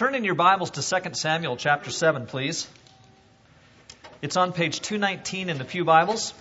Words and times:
Turn 0.00 0.14
in 0.14 0.24
your 0.24 0.34
Bibles 0.34 0.70
to 0.70 0.82
2 0.82 1.12
Samuel 1.12 1.58
chapter 1.58 1.90
7, 1.90 2.24
please. 2.24 2.66
It's 4.22 4.34
on 4.38 4.54
page 4.54 4.80
219 4.80 5.50
in 5.50 5.58
the 5.58 5.64
Pew 5.66 5.84
Bibles. 5.84 6.32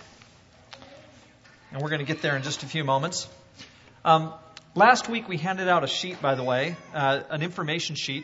And 1.74 1.82
we're 1.82 1.90
going 1.90 2.00
to 2.00 2.06
get 2.06 2.22
there 2.22 2.38
in 2.38 2.44
just 2.44 2.64
a 2.64 2.68
few 2.68 2.86
moments. 2.86 3.28
Um, 4.06 4.34
last 4.76 5.10
week 5.10 5.28
we 5.28 5.36
handed 5.36 5.68
out 5.68 5.84
a 5.84 5.88
sheet, 5.88 6.22
by 6.22 6.36
the 6.36 6.44
way, 6.44 6.78
uh, 6.94 7.20
an 7.30 7.42
information 7.42 7.98
sheet, 7.98 8.24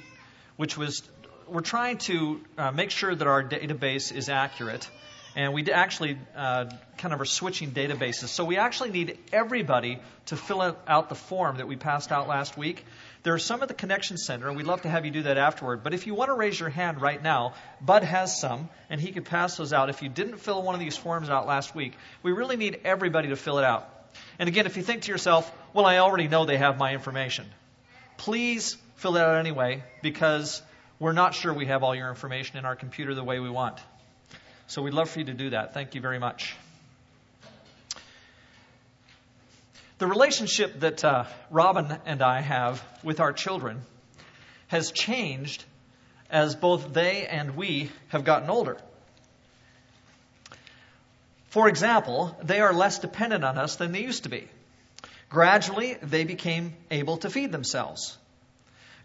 which 0.55 0.77
was 0.77 1.03
we're 1.49 1.59
trying 1.59 1.97
to 1.97 2.39
uh, 2.57 2.71
make 2.71 2.89
sure 2.89 3.13
that 3.13 3.27
our 3.27 3.43
database 3.43 4.15
is 4.15 4.29
accurate. 4.29 4.89
And 5.35 5.53
we 5.53 5.69
actually 5.69 6.17
uh, 6.35 6.69
kind 6.97 7.13
of 7.13 7.19
are 7.19 7.25
switching 7.25 7.71
databases. 7.71 8.29
So 8.29 8.45
we 8.45 8.57
actually 8.57 8.91
need 8.91 9.17
everybody 9.33 9.99
to 10.27 10.37
fill 10.37 10.77
out 10.87 11.09
the 11.09 11.15
form 11.15 11.57
that 11.57 11.67
we 11.67 11.75
passed 11.75 12.11
out 12.11 12.29
last 12.29 12.57
week. 12.57 12.85
There 13.23 13.33
are 13.33 13.39
some 13.39 13.61
at 13.61 13.67
the 13.67 13.73
Connection 13.73 14.17
Center, 14.17 14.47
and 14.47 14.55
we'd 14.55 14.65
love 14.65 14.83
to 14.83 14.89
have 14.89 15.03
you 15.03 15.11
do 15.11 15.23
that 15.23 15.37
afterward. 15.37 15.83
But 15.83 15.93
if 15.93 16.07
you 16.07 16.13
want 16.13 16.29
to 16.29 16.35
raise 16.35 16.57
your 16.57 16.69
hand 16.69 17.01
right 17.01 17.21
now, 17.21 17.53
Bud 17.81 18.03
has 18.03 18.39
some, 18.39 18.69
and 18.89 19.01
he 19.01 19.11
could 19.11 19.25
pass 19.25 19.57
those 19.57 19.73
out. 19.73 19.89
If 19.89 20.01
you 20.01 20.09
didn't 20.09 20.37
fill 20.37 20.61
one 20.61 20.73
of 20.73 20.79
these 20.79 20.95
forms 20.95 21.29
out 21.29 21.47
last 21.47 21.75
week, 21.75 21.93
we 22.23 22.31
really 22.31 22.55
need 22.55 22.79
everybody 22.85 23.29
to 23.29 23.35
fill 23.35 23.57
it 23.57 23.65
out. 23.65 23.89
And 24.39 24.47
again, 24.47 24.65
if 24.65 24.77
you 24.77 24.83
think 24.83 25.01
to 25.03 25.11
yourself, 25.11 25.51
well, 25.73 25.85
I 25.85 25.97
already 25.97 26.29
know 26.29 26.45
they 26.45 26.57
have 26.57 26.77
my 26.77 26.93
information, 26.93 27.45
please 28.15 28.77
fill 28.95 29.17
it 29.17 29.21
out 29.21 29.37
anyway, 29.37 29.83
because 30.01 30.61
we're 30.99 31.11
not 31.11 31.35
sure 31.35 31.53
we 31.53 31.65
have 31.65 31.83
all 31.83 31.93
your 31.93 32.09
information 32.09 32.57
in 32.57 32.63
our 32.63 32.75
computer 32.75 33.13
the 33.13 33.23
way 33.23 33.39
we 33.39 33.49
want. 33.49 33.79
So 34.67 34.81
we'd 34.81 34.93
love 34.93 35.09
for 35.09 35.19
you 35.19 35.25
to 35.25 35.33
do 35.33 35.51
that. 35.51 35.73
Thank 35.73 35.95
you 35.95 36.01
very 36.01 36.19
much. 36.19 36.55
The 39.97 40.07
relationship 40.07 40.79
that 40.81 41.05
uh, 41.05 41.25
Robin 41.49 41.97
and 42.05 42.21
I 42.21 42.41
have 42.41 42.83
with 43.03 43.19
our 43.19 43.31
children 43.31 43.81
has 44.67 44.91
changed 44.91 45.63
as 46.29 46.55
both 46.55 46.93
they 46.93 47.27
and 47.27 47.55
we 47.55 47.91
have 48.09 48.25
gotten 48.25 48.49
older. 48.49 48.77
For 51.49 51.69
example, 51.69 52.35
they 52.43 52.59
are 52.59 52.73
less 52.73 52.99
dependent 52.99 53.45
on 53.45 53.57
us 53.57 53.77
than 53.77 53.93
they 53.93 54.01
used 54.01 54.23
to 54.23 54.29
be. 54.29 54.49
Gradually, 55.29 55.93
they 56.01 56.25
became 56.25 56.73
able 56.91 57.17
to 57.17 57.29
feed 57.29 57.51
themselves. 57.51 58.17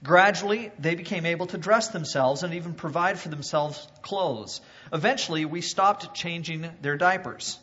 Gradually, 0.02 0.72
they 0.78 0.94
became 0.94 1.26
able 1.26 1.46
to 1.48 1.58
dress 1.58 1.88
themselves 1.88 2.42
and 2.42 2.54
even 2.54 2.72
provide 2.72 3.18
for 3.18 3.28
themselves 3.28 3.86
clothes. 4.00 4.62
Eventually, 4.92 5.44
we 5.44 5.60
stopped 5.60 6.14
changing 6.14 6.66
their 6.80 6.96
diapers. 6.96 7.58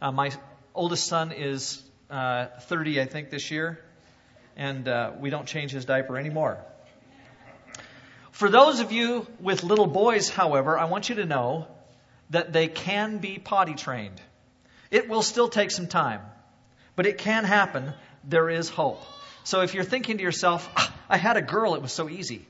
Uh, 0.00 0.12
my 0.12 0.30
oldest 0.74 1.06
son 1.08 1.32
is 1.32 1.82
uh, 2.08 2.46
30, 2.60 3.00
I 3.00 3.06
think, 3.06 3.30
this 3.30 3.50
year, 3.50 3.80
and 4.56 4.86
uh, 4.86 5.12
we 5.18 5.30
don't 5.30 5.46
change 5.46 5.72
his 5.72 5.84
diaper 5.84 6.16
anymore. 6.16 6.58
For 8.30 8.48
those 8.48 8.78
of 8.78 8.92
you 8.92 9.26
with 9.40 9.64
little 9.64 9.86
boys, 9.88 10.28
however, 10.28 10.78
I 10.78 10.84
want 10.84 11.08
you 11.08 11.16
to 11.16 11.26
know 11.26 11.66
that 12.30 12.52
they 12.52 12.68
can 12.68 13.18
be 13.18 13.38
potty 13.38 13.74
trained. 13.74 14.20
It 14.90 15.08
will 15.08 15.22
still 15.22 15.48
take 15.48 15.72
some 15.72 15.88
time, 15.88 16.20
but 16.94 17.06
it 17.06 17.18
can 17.18 17.42
happen. 17.42 17.92
There 18.22 18.48
is 18.48 18.68
hope. 18.68 19.02
So 19.44 19.60
if 19.60 19.74
you're 19.74 19.84
thinking 19.84 20.16
to 20.16 20.22
yourself, 20.22 20.68
ah, 20.76 20.92
I 21.08 21.18
had 21.18 21.36
a 21.36 21.42
girl, 21.42 21.74
it 21.74 21.82
was 21.82 21.92
so 21.92 22.08
easy. 22.08 22.46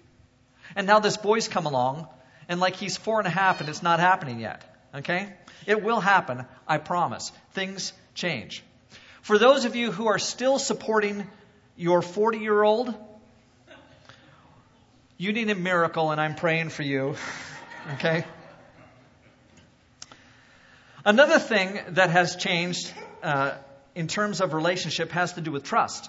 And 0.77 0.87
now 0.87 1.01
this 1.01 1.17
boy's 1.17 1.48
come 1.48 1.67
along, 1.67 2.09
and 2.48 2.61
like 2.61 2.77
he's 2.77 2.97
four 2.97 3.19
and 3.19 3.27
a 3.27 3.31
half 3.31 3.61
and 3.61 3.69
it's 3.69 3.83
not 3.83 4.01
happening 4.01 4.41
yet. 4.41 4.62
Okay? 4.95 5.33
It 5.67 5.83
will 5.83 6.01
happen, 6.01 6.45
I 6.69 6.78
promise. 6.78 7.33
Things 7.53 7.92
change. 8.14 8.62
For 9.23 9.39
those 9.39 9.64
of 9.64 9.75
you 9.75 9.91
who 9.91 10.06
are 10.06 10.19
still 10.19 10.59
supporting 10.59 11.27
your 11.77 12.01
40 12.01 12.39
year 12.39 12.62
old, 12.62 12.95
you 15.17 15.33
need 15.33 15.51
a 15.51 15.55
miracle, 15.55 16.11
and 16.11 16.20
I'm 16.20 16.34
praying 16.34 16.70
for 16.70 16.83
you. 16.83 17.17
Okay? 17.97 18.25
Another 21.05 21.39
thing 21.39 21.79
that 21.89 22.08
has 22.08 22.34
changed 22.36 22.91
uh, 23.23 23.57
in 23.95 24.08
terms 24.08 24.41
of 24.41 24.55
relationship 24.55 25.11
has 25.11 25.35
to 25.35 25.42
do 25.42 25.52
with 25.52 25.64
trust. 25.64 26.08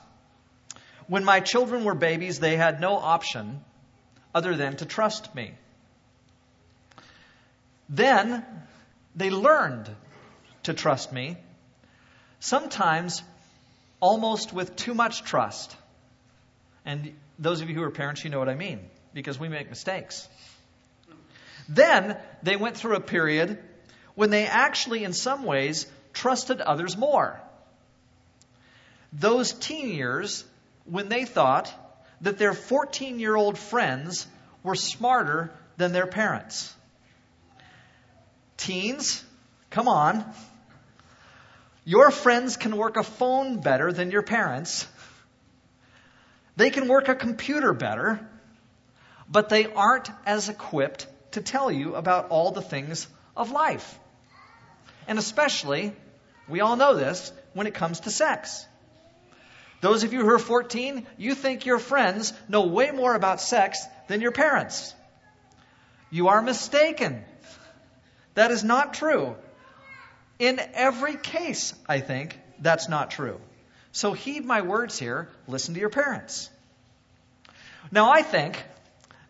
When 1.08 1.24
my 1.24 1.40
children 1.40 1.84
were 1.84 1.96
babies, 1.96 2.40
they 2.40 2.58
had 2.58 2.82
no 2.82 2.96
option 2.98 3.64
other 4.34 4.56
than 4.56 4.78
to 4.78 4.86
trust 4.86 5.34
me. 5.36 5.54
Then 7.90 8.46
they 9.16 9.30
learned 9.30 9.90
to 10.64 10.74
trust 10.74 11.12
me, 11.12 11.38
sometimes 12.40 13.22
almost 14.00 14.52
with 14.52 14.76
too 14.76 14.94
much 14.94 15.24
trust. 15.24 15.76
And 16.86 17.14
those 17.38 17.62
of 17.62 17.70
you 17.70 17.76
who 17.76 17.84
are 17.84 17.92
parents, 17.92 18.24
you 18.24 18.30
know 18.30 18.40
what 18.40 18.50
I 18.50 18.56
mean, 18.56 18.80
because 19.14 19.40
we 19.40 19.48
make 19.48 19.70
mistakes. 19.70 20.28
Then 21.70 22.18
they 22.44 22.56
went 22.56 22.78
through 22.78 22.96
a 22.96 23.02
period 23.02 23.60
when 24.16 24.30
they 24.30 24.46
actually, 24.46 25.04
in 25.04 25.14
some 25.14 25.44
ways, 25.44 25.88
trusted 26.14 26.62
others 26.62 26.98
more. 26.98 27.40
Those 29.14 29.54
teen 29.54 29.90
years 29.90 30.44
when 30.86 31.10
they 31.10 31.26
thought 31.26 31.72
that 32.22 32.38
their 32.38 32.54
14 32.54 33.20
year 33.20 33.36
old 33.36 33.58
friends 33.58 34.28
were 34.64 34.76
smarter 34.76 35.52
than 35.78 35.92
their 35.92 36.08
parents. 36.08 36.74
Teens, 38.58 39.24
come 39.70 39.88
on. 39.88 40.26
Your 41.84 42.10
friends 42.10 42.58
can 42.58 42.78
work 42.78 42.98
a 42.98 43.04
phone 43.04 43.60
better 43.60 43.92
than 43.92 44.10
your 44.10 44.24
parents. 44.24 44.88
They 46.56 46.70
can 46.70 46.88
work 46.88 47.10
a 47.10 47.16
computer 47.16 47.74
better, 47.74 48.28
but 49.30 49.50
they 49.50 49.66
aren't 49.66 50.10
as 50.26 50.50
equipped 50.50 51.06
to 51.34 51.42
tell 51.42 51.72
you 51.72 51.96
about 51.96 52.30
all 52.30 52.52
the 52.52 52.62
things 52.62 53.08
of 53.36 53.52
life. 53.52 54.00
And 55.08 55.20
especially, 55.20 55.94
we 56.48 56.62
all 56.62 56.76
know 56.76 56.96
this, 56.96 57.32
when 57.54 57.68
it 57.68 57.74
comes 57.74 58.02
to 58.02 58.12
sex. 58.12 58.66
Those 59.82 60.04
of 60.04 60.14
you 60.14 60.22
who 60.22 60.30
are 60.30 60.40
14, 60.40 61.06
you 61.18 61.36
think 61.36 61.66
your 61.66 61.80
friends 61.80 62.34
know 62.48 62.66
way 62.68 62.92
more 62.92 63.14
about 63.14 63.42
sex 63.42 63.84
than 64.08 64.22
your 64.22 64.32
parents. 64.32 64.94
You 66.10 66.30
are 66.30 66.42
mistaken. 66.42 67.24
That 68.36 68.52
is 68.52 68.64
not 68.64 68.94
true. 68.94 69.36
In 70.40 70.60
every 70.74 71.16
case, 71.16 71.74
I 71.88 72.00
think, 72.00 72.40
that's 72.60 72.90
not 72.90 73.12
true. 73.12 73.40
So 73.92 74.14
heed 74.14 74.46
my 74.46 74.62
words 74.62 75.00
here. 75.00 75.30
Listen 75.48 75.74
to 75.74 75.80
your 75.80 75.90
parents. 75.90 76.50
Now, 77.92 78.12
I 78.12 78.22
think 78.22 78.62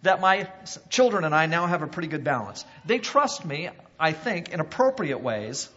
that 0.02 0.22
my 0.22 0.48
children 0.90 1.24
and 1.24 1.36
I 1.36 1.46
now 1.46 1.68
have 1.68 1.82
a 1.82 1.88
pretty 1.88 2.08
good 2.08 2.24
balance. 2.24 2.66
They 2.86 3.00
trust 3.00 3.46
me, 3.46 3.70
I 4.00 4.12
think, 4.12 4.50
in 4.50 4.60
appropriate 4.60 5.20
ways. 5.20 5.70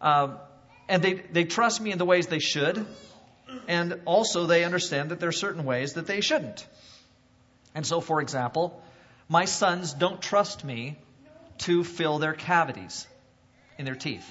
Uh, 0.00 0.36
and 0.88 1.02
they, 1.02 1.14
they 1.14 1.44
trust 1.44 1.80
me 1.80 1.92
in 1.92 1.98
the 1.98 2.04
ways 2.04 2.26
they 2.26 2.38
should 2.38 2.86
and 3.68 4.00
also 4.04 4.46
they 4.46 4.64
understand 4.64 5.10
that 5.10 5.20
there 5.20 5.28
are 5.28 5.32
certain 5.32 5.64
ways 5.64 5.94
that 5.94 6.06
they 6.06 6.20
shouldn't. 6.20 6.66
And 7.74 7.86
so, 7.86 8.00
for 8.00 8.20
example, 8.20 8.82
my 9.28 9.44
sons 9.44 9.92
don't 9.92 10.20
trust 10.20 10.64
me 10.64 10.98
to 11.58 11.84
fill 11.84 12.18
their 12.18 12.32
cavities 12.32 13.06
in 13.78 13.84
their 13.84 13.94
teeth. 13.94 14.28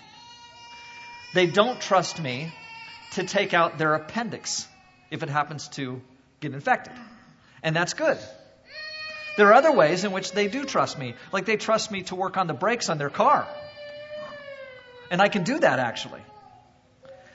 They 1.33 1.45
don't 1.45 1.79
trust 1.79 2.19
me 2.19 2.51
to 3.11 3.23
take 3.23 3.53
out 3.53 3.77
their 3.77 3.95
appendix 3.95 4.67
if 5.11 5.23
it 5.23 5.29
happens 5.29 5.67
to 5.69 6.01
get 6.39 6.53
infected. 6.53 6.93
And 7.63 7.75
that's 7.75 7.93
good. 7.93 8.17
There 9.37 9.47
are 9.47 9.53
other 9.53 9.71
ways 9.71 10.03
in 10.03 10.11
which 10.11 10.31
they 10.31 10.47
do 10.47 10.65
trust 10.65 10.97
me, 10.97 11.15
like 11.31 11.45
they 11.45 11.55
trust 11.55 11.91
me 11.91 12.03
to 12.03 12.15
work 12.15 12.35
on 12.35 12.47
the 12.47 12.53
brakes 12.53 12.89
on 12.89 12.97
their 12.97 13.09
car. 13.09 13.47
And 15.11 15.21
I 15.21 15.29
can 15.29 15.43
do 15.43 15.59
that 15.59 15.79
actually. 15.79 16.21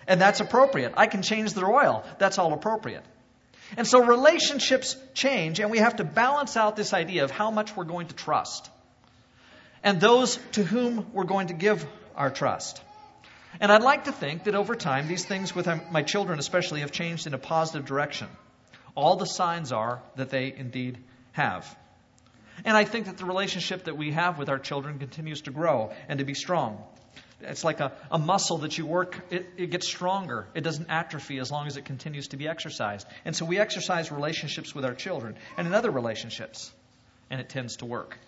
And 0.07 0.21
that's 0.21 0.41
appropriate. 0.41 0.95
I 0.97 1.07
can 1.07 1.23
change 1.23 1.55
their 1.55 1.71
oil. 1.71 2.05
That's 2.19 2.39
all 2.39 2.53
appropriate. 2.53 3.05
And 3.77 3.87
so 3.87 4.05
relationships 4.05 4.97
change, 5.15 5.59
and 5.61 5.71
we 5.71 5.79
have 5.79 5.97
to 5.97 6.05
balance 6.05 6.57
out 6.57 6.77
this 6.77 6.93
idea 6.93 7.25
of 7.25 7.31
how 7.31 7.51
much 7.51 7.77
we're 7.77 7.85
going 7.85 8.09
to 8.09 8.15
trust 8.15 8.71
and 9.83 10.01
those 10.01 10.39
to 10.53 10.65
whom 10.65 11.07
we're 11.13 11.25
going 11.25 11.49
to 11.49 11.55
give 11.55 11.87
our 12.17 12.31
trust. 12.31 12.81
And 13.61 13.71
I'd 13.71 13.83
like 13.83 14.05
to 14.05 14.13
think 14.13 14.45
that 14.45 14.55
over 14.55 14.75
time, 14.75 15.07
these 15.07 15.25
things 15.25 15.55
with 15.55 15.69
my 15.93 16.03
children 16.03 16.39
especially 16.39 16.81
have 16.81 16.91
changed 16.91 17.27
in 17.27 17.35
a 17.35 17.39
positive 17.39 17.87
direction. 17.87 18.29
All 18.97 19.17
the 19.17 19.27
signs 19.27 19.73
are 19.73 20.03
that 20.17 20.31
they 20.31 20.53
indeed 20.57 20.99
have. 21.33 21.77
And 22.65 22.77
I 22.77 22.85
think 22.85 23.07
that 23.07 23.19
the 23.19 23.25
relationship 23.25 23.85
that 23.85 23.97
we 23.97 24.13
have 24.13 24.39
with 24.39 24.49
our 24.49 24.59
children 24.59 24.99
continues 24.99 25.43
to 25.43 25.51
grow 25.51 25.93
and 26.09 26.19
to 26.19 26.25
be 26.25 26.35
strong. 26.35 26.83
It's 27.41 27.65
like 27.65 27.81
a, 27.81 27.93
a 28.11 28.19
muscle 28.19 28.59
that 28.59 28.79
you 28.79 28.87
work, 28.87 29.21
it, 29.31 29.47
it 29.57 29.71
gets 29.71 29.87
stronger. 29.87 30.47
It 30.55 30.63
doesn't 30.63 30.91
atrophy 30.91 31.39
as 31.39 31.51
long 31.51 31.67
as 31.67 31.77
it 31.77 31.85
continues 31.85 32.29
to 32.29 32.37
be 32.37 32.49
exercised. 32.49 33.07
And 33.25 33.35
so 33.35 33.45
we 33.45 33.59
exercise 33.59 34.11
relationships 34.11 34.75
with 34.75 34.85
our 34.85 34.95
children 34.95 35.37
and 35.57 35.67
in 35.67 35.75
other 35.75 35.91
relationships, 35.91 36.73
and 37.31 37.41
it 37.41 37.49
tends 37.49 37.77
to 37.77 37.87
work. 37.87 38.19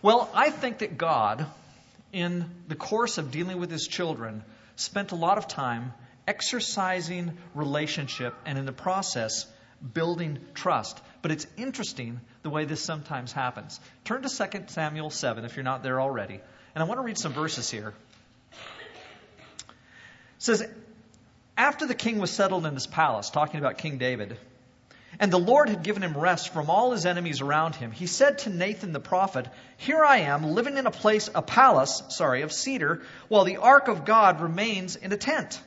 Well, 0.00 0.28
I 0.34 0.50
think 0.50 0.78
that 0.78 0.98
God, 0.98 1.46
in 2.12 2.50
the 2.66 2.74
course 2.74 3.18
of 3.18 3.30
dealing 3.30 3.60
with 3.60 3.70
his 3.70 3.86
children, 3.86 4.42
spent 4.74 5.12
a 5.12 5.16
lot 5.16 5.38
of 5.38 5.46
time 5.46 5.92
exercising 6.26 7.36
relationship 7.54 8.34
and 8.44 8.58
in 8.58 8.66
the 8.66 8.72
process 8.72 9.46
building 9.92 10.38
trust 10.54 11.00
But 11.22 11.30
it's 11.30 11.46
interesting 11.56 12.20
the 12.42 12.50
way 12.50 12.64
this 12.64 12.82
sometimes 12.82 13.32
happens. 13.32 13.78
Turn 14.04 14.22
to 14.22 14.28
2 14.28 14.64
Samuel 14.66 15.10
7 15.10 15.44
if 15.44 15.56
you're 15.56 15.62
not 15.62 15.84
there 15.84 16.00
already. 16.00 16.40
And 16.74 16.82
I 16.82 16.86
want 16.86 16.98
to 16.98 17.04
read 17.04 17.18
some 17.18 17.32
verses 17.32 17.70
here. 17.70 17.94
It 18.50 19.74
says, 20.38 20.68
After 21.56 21.86
the 21.86 21.94
king 21.94 22.18
was 22.18 22.32
settled 22.32 22.66
in 22.66 22.74
his 22.74 22.88
palace, 22.88 23.30
talking 23.30 23.60
about 23.60 23.78
King 23.78 23.98
David, 23.98 24.36
and 25.20 25.32
the 25.32 25.38
Lord 25.38 25.68
had 25.68 25.84
given 25.84 26.02
him 26.02 26.16
rest 26.16 26.52
from 26.52 26.70
all 26.70 26.90
his 26.90 27.06
enemies 27.06 27.40
around 27.40 27.76
him, 27.76 27.92
he 27.92 28.06
said 28.06 28.38
to 28.38 28.50
Nathan 28.50 28.92
the 28.92 29.00
prophet, 29.00 29.46
Here 29.76 30.02
I 30.02 30.18
am, 30.18 30.42
living 30.42 30.78
in 30.78 30.86
a 30.86 30.90
place, 30.90 31.28
a 31.32 31.42
palace, 31.42 32.02
sorry, 32.08 32.42
of 32.42 32.50
cedar, 32.52 33.02
while 33.28 33.44
the 33.44 33.58
ark 33.58 33.88
of 33.88 34.04
God 34.04 34.40
remains 34.40 34.96
in 34.96 35.12
a 35.12 35.16
tent. 35.16 35.60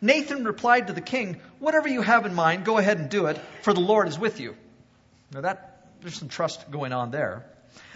Nathan 0.00 0.44
replied 0.44 0.86
to 0.86 0.92
the 0.92 1.00
king, 1.00 1.40
Whatever 1.58 1.88
you 1.88 2.02
have 2.02 2.26
in 2.26 2.34
mind, 2.34 2.64
go 2.64 2.78
ahead 2.78 2.98
and 2.98 3.08
do 3.08 3.26
it, 3.26 3.38
for 3.62 3.72
the 3.72 3.80
Lord 3.80 4.08
is 4.08 4.18
with 4.18 4.40
you. 4.40 4.56
Now 5.32 5.42
that, 5.42 5.88
there's 6.00 6.16
some 6.16 6.28
trust 6.28 6.70
going 6.70 6.92
on 6.92 7.10
there. 7.10 7.44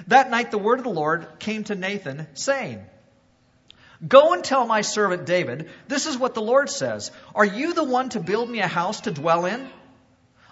That 0.08 0.31
night 0.31 0.50
the 0.50 0.58
word 0.58 0.78
of 0.78 0.84
the 0.84 0.90
Lord 0.90 1.26
came 1.38 1.64
to 1.64 1.75
Nathan, 1.75 2.26
saying, 2.34 2.84
Go 4.06 4.32
and 4.32 4.43
tell 4.43 4.66
my 4.66 4.81
servant 4.81 5.26
David, 5.26 5.70
this 5.87 6.06
is 6.06 6.19
what 6.19 6.34
the 6.34 6.43
Lord 6.43 6.69
says. 6.69 7.12
Are 7.34 7.44
you 7.44 7.72
the 7.72 7.84
one 7.84 8.08
to 8.10 8.20
build 8.20 8.50
me 8.50 8.60
a 8.60 8.66
house 8.66 9.02
to 9.02 9.12
dwell 9.12 9.46
in? 9.46 9.69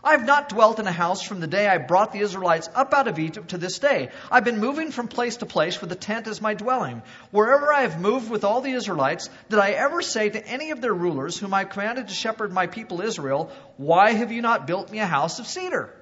I 0.02 0.12
have 0.12 0.24
not 0.24 0.48
dwelt 0.48 0.78
in 0.78 0.86
a 0.86 0.92
house 0.92 1.22
from 1.22 1.40
the 1.40 1.46
day 1.46 1.68
I 1.68 1.76
brought 1.76 2.12
the 2.12 2.20
Israelites 2.20 2.68
up 2.74 2.94
out 2.94 3.06
of 3.06 3.18
Egypt 3.18 3.48
to 3.50 3.58
this 3.58 3.78
day. 3.78 4.08
I've 4.30 4.44
been 4.44 4.58
moving 4.58 4.92
from 4.92 5.08
place 5.08 5.36
to 5.36 5.46
place 5.46 5.80
with 5.80 5.92
a 5.92 5.96
tent 5.96 6.26
as 6.26 6.40
my 6.40 6.54
dwelling. 6.54 7.02
Wherever 7.30 7.72
I 7.72 7.82
have 7.82 8.00
moved 8.00 8.30
with 8.30 8.44
all 8.44 8.62
the 8.62 8.72
Israelites, 8.72 9.28
did 9.50 9.58
I 9.58 9.70
ever 9.72 10.00
say 10.00 10.30
to 10.30 10.46
any 10.46 10.70
of 10.70 10.80
their 10.80 10.94
rulers, 10.94 11.38
whom 11.38 11.52
I 11.52 11.64
commanded 11.64 12.08
to 12.08 12.14
shepherd 12.14 12.52
my 12.52 12.66
people 12.66 13.02
Israel, 13.02 13.50
Why 13.76 14.12
have 14.12 14.32
you 14.32 14.40
not 14.40 14.66
built 14.66 14.90
me 14.90 15.00
a 15.00 15.06
house 15.06 15.38
of 15.38 15.46
cedar? 15.46 15.94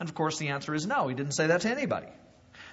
And 0.00 0.08
of 0.08 0.14
course, 0.14 0.38
the 0.38 0.48
answer 0.48 0.74
is 0.74 0.86
no. 0.86 1.08
He 1.08 1.14
didn't 1.14 1.34
say 1.34 1.48
that 1.48 1.60
to 1.62 1.70
anybody. 1.70 2.08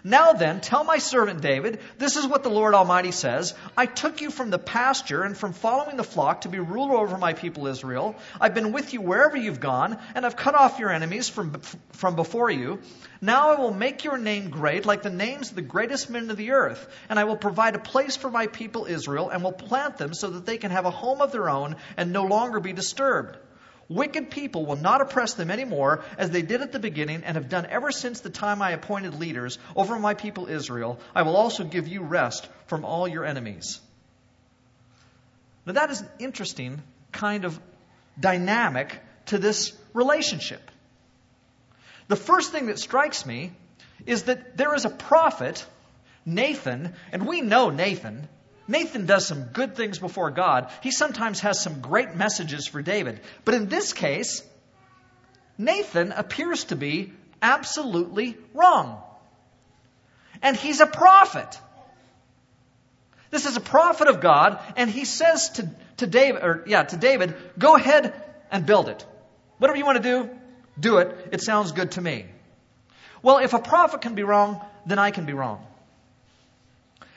Now 0.08 0.34
then, 0.34 0.62
tell 0.62 0.84
my 0.84 1.00
servant 1.00 1.42
David, 1.42 1.80
this 1.98 2.16
is 2.16 2.28
what 2.28 2.44
the 2.44 2.50
Lord 2.52 2.76
Almighty 2.76 3.10
says 3.10 3.56
I 3.76 3.88
took 3.88 4.22
you 4.22 4.30
from 4.30 4.52
the 4.52 4.60
pasture 4.60 5.24
and 5.24 5.36
from 5.36 5.54
following 5.54 5.98
the 5.98 6.04
flock 6.04 6.42
to 6.42 6.48
be 6.48 6.60
ruler 6.60 6.98
over 6.98 7.18
my 7.18 7.34
people 7.34 7.66
Israel. 7.66 8.16
I've 8.40 8.54
been 8.54 8.72
with 8.72 8.94
you 8.94 9.02
wherever 9.02 9.36
you've 9.36 9.60
gone, 9.60 9.98
and 10.14 10.24
I've 10.24 10.36
cut 10.36 10.54
off 10.54 10.78
your 10.78 10.92
enemies 10.92 11.28
from, 11.28 11.60
from 11.94 12.16
before 12.16 12.52
you. 12.52 12.82
Now 13.20 13.50
I 13.50 13.56
will 13.56 13.74
make 13.74 14.04
your 14.04 14.20
name 14.20 14.52
great, 14.52 14.86
like 14.86 15.02
the 15.02 15.10
names 15.10 15.50
of 15.50 15.56
the 15.56 15.64
greatest 15.64 16.08
men 16.08 16.30
of 16.30 16.38
the 16.38 16.52
earth, 16.52 16.88
and 17.10 17.18
I 17.18 17.24
will 17.24 17.38
provide 17.38 17.74
a 17.74 17.80
place 17.80 18.16
for 18.16 18.30
my 18.30 18.46
people 18.46 18.86
Israel, 18.86 19.32
and 19.32 19.44
will 19.44 19.54
plant 19.54 19.98
them 19.98 20.14
so 20.14 20.30
that 20.30 20.46
they 20.46 20.60
can 20.60 20.70
have 20.70 20.86
a 20.86 20.92
home 20.92 21.20
of 21.20 21.32
their 21.32 21.50
own 21.50 21.78
and 21.98 22.14
no 22.14 22.26
longer 22.26 22.60
be 22.60 22.74
disturbed. 22.74 23.40
Wicked 23.88 24.32
people 24.32 24.66
will 24.66 24.78
not 24.78 25.02
oppress 25.02 25.36
them 25.36 25.52
anymore 25.52 26.04
as 26.18 26.32
they 26.32 26.42
did 26.42 26.62
at 26.62 26.72
the 26.72 26.80
beginning 26.80 27.24
and 27.24 27.38
have 27.38 27.50
done 27.50 27.68
ever 27.68 27.92
since 27.92 28.22
the 28.22 28.32
time 28.32 28.62
I 28.62 28.72
appointed 28.72 29.20
leaders 29.20 29.60
over 29.76 30.00
my 30.00 30.16
people 30.16 30.48
Israel. 30.48 31.00
I 31.14 31.22
will 31.22 31.36
also 31.36 31.64
give 31.64 31.88
you 31.88 32.02
rest 32.02 32.50
from 32.66 32.84
all 32.84 33.08
your 33.08 33.26
enemies. 33.26 33.80
Now, 35.66 35.74
that 35.74 35.92
is 35.92 36.02
an 36.02 36.10
interesting 36.20 36.82
kind 37.12 37.46
of 37.46 37.60
dynamic 38.20 39.00
to 39.28 39.38
this 39.38 39.74
relationship. 39.94 40.72
The 42.08 42.16
first 42.16 42.52
thing 42.52 42.68
that 42.68 42.80
strikes 42.80 43.26
me 43.26 43.52
is 44.06 44.24
that 44.24 44.58
there 44.58 44.76
is 44.76 44.86
a 44.86 44.90
prophet, 44.90 45.66
Nathan, 46.26 46.94
and 47.12 47.28
we 47.28 47.42
know 47.42 47.70
Nathan. 47.70 48.28
Nathan 48.68 49.06
does 49.06 49.28
some 49.28 49.44
good 49.44 49.76
things 49.76 50.00
before 50.00 50.32
God. 50.32 50.72
He 50.82 50.92
sometimes 50.92 51.42
has 51.42 51.62
some 51.62 51.82
great 51.82 52.16
messages 52.16 52.68
for 52.68 52.82
David. 52.82 53.20
But 53.44 53.54
in 53.54 53.68
this 53.68 53.94
case, 53.94 54.42
Nathan 55.58 56.12
appears 56.12 56.66
to 56.66 56.76
be 56.76 57.14
absolutely 57.42 58.38
wrong. 58.54 59.02
And 60.42 60.58
he's 60.58 60.80
a 60.80 60.88
prophet. 60.88 61.60
This 63.32 63.46
is 63.46 63.58
a 63.58 63.62
prophet 63.62 64.08
of 64.08 64.22
God, 64.22 64.60
and 64.76 64.90
he 64.90 65.06
says 65.06 65.50
to, 65.52 65.70
to 65.98 66.08
David, 66.08 66.44
or 66.44 66.64
yeah, 66.68 66.84
to 66.84 66.98
David, 66.98 67.36
go 67.58 67.76
ahead 67.76 68.14
and 68.52 68.66
build 68.66 68.90
it. 68.90 69.06
Whatever 69.58 69.78
you 69.78 69.86
want 69.86 70.02
to 70.02 70.04
do, 70.04 70.30
do 70.80 70.98
it. 70.98 71.30
It 71.32 71.42
sounds 71.42 71.72
good 71.72 71.92
to 71.92 72.02
me. 72.02 72.26
Well, 73.22 73.38
if 73.38 73.54
a 73.54 73.60
prophet 73.60 74.02
can 74.02 74.16
be 74.16 74.24
wrong, 74.24 74.62
then 74.86 75.00
I 75.00 75.12
can 75.12 75.26
be 75.26 75.34
wrong. 75.34 75.66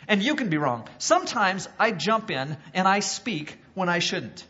And 0.08 0.22
you 0.22 0.34
can 0.34 0.48
be 0.48 0.56
wrong. 0.56 0.88
Sometimes 0.98 1.68
I 1.78 1.92
jump 1.92 2.30
in 2.30 2.56
and 2.72 2.88
I 2.88 3.00
speak 3.00 3.56
when 3.74 3.90
I 3.90 3.98
shouldn't. 3.98 4.44